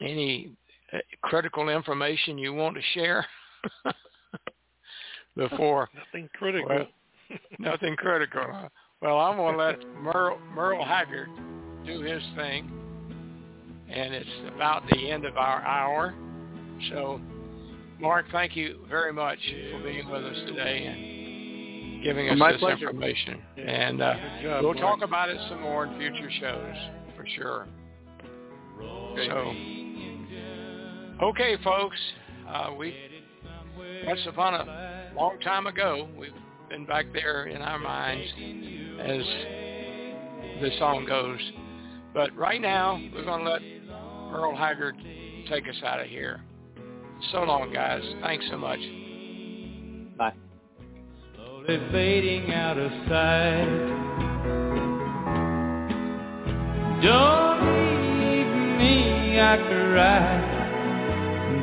[0.01, 0.51] any
[0.93, 3.25] uh, critical information you want to share
[5.35, 5.89] before?
[5.95, 6.69] Nothing critical.
[6.69, 6.87] Well,
[7.57, 8.69] nothing critical.
[9.01, 11.29] Well, I'm going to let Merle, Merle Haggard
[11.85, 12.69] do his thing,
[13.89, 16.13] and it's about the end of our hour.
[16.89, 17.19] So,
[17.99, 19.39] Mark, thank you very much
[19.71, 21.16] for being with us today
[22.07, 22.87] giving us My this pleasure.
[22.87, 23.41] information.
[23.57, 24.99] And uh, job, we'll Mark.
[24.99, 26.75] talk about it some more in future shows
[27.17, 27.67] for sure.
[28.79, 29.53] So,
[31.21, 31.97] okay, folks,
[32.47, 32.95] uh, we
[34.05, 36.31] once upon a long time ago, we've
[36.69, 38.31] been back there in our minds
[39.01, 41.39] as the song goes.
[42.13, 43.61] But right now, we're going to let
[44.31, 44.95] Merle Haggard
[45.49, 46.41] take us out of here.
[47.31, 48.03] So long, guys.
[48.21, 48.79] Thanks so much.
[50.17, 50.33] Bye.
[51.68, 53.65] Slowly fading out of sight.
[57.01, 57.59] Don't
[58.22, 60.55] leave me, I cry.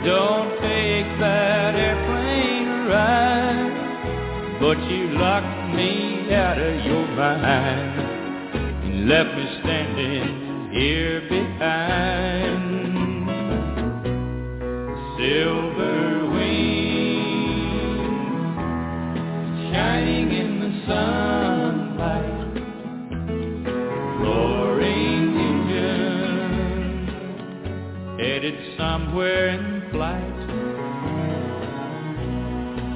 [0.05, 4.59] Don't take that airplane ride.
[4.61, 8.01] But you locked me out of your mind
[8.85, 12.75] and left me standing here behind.
[15.17, 16.04] Silver
[29.15, 30.39] somewhere in flight.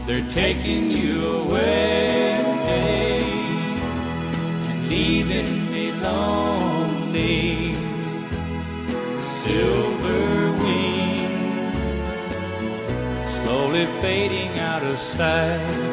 [0.09, 7.77] They're taking you away and leaving me lonely.
[9.47, 11.87] Silver wings
[13.45, 15.88] slowly fading out of sight.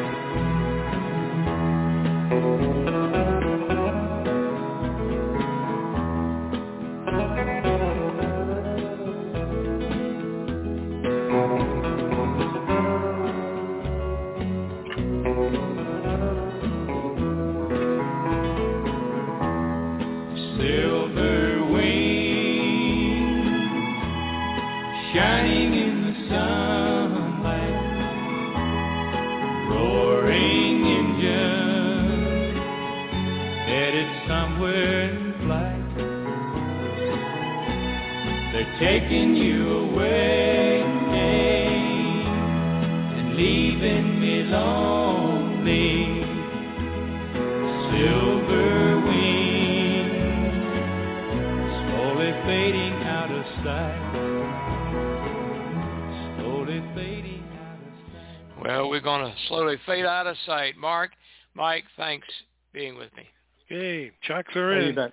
[38.78, 41.76] Taking you away and
[43.36, 46.22] leaving me lonely.
[47.90, 50.54] Silver wings
[51.88, 54.02] slowly fading out of sight.
[56.38, 58.62] Slowly fading out of sight.
[58.62, 60.76] Well, we're going to slowly fade out of sight.
[60.76, 61.12] Mark,
[61.54, 62.28] Mike, thanks
[62.72, 63.24] being with me.
[63.64, 65.12] Okay, chocks are Hey, you in.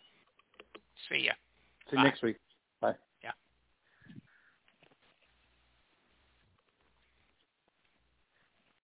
[1.10, 1.34] See ya.
[1.90, 2.04] See you Bye.
[2.04, 2.38] next week.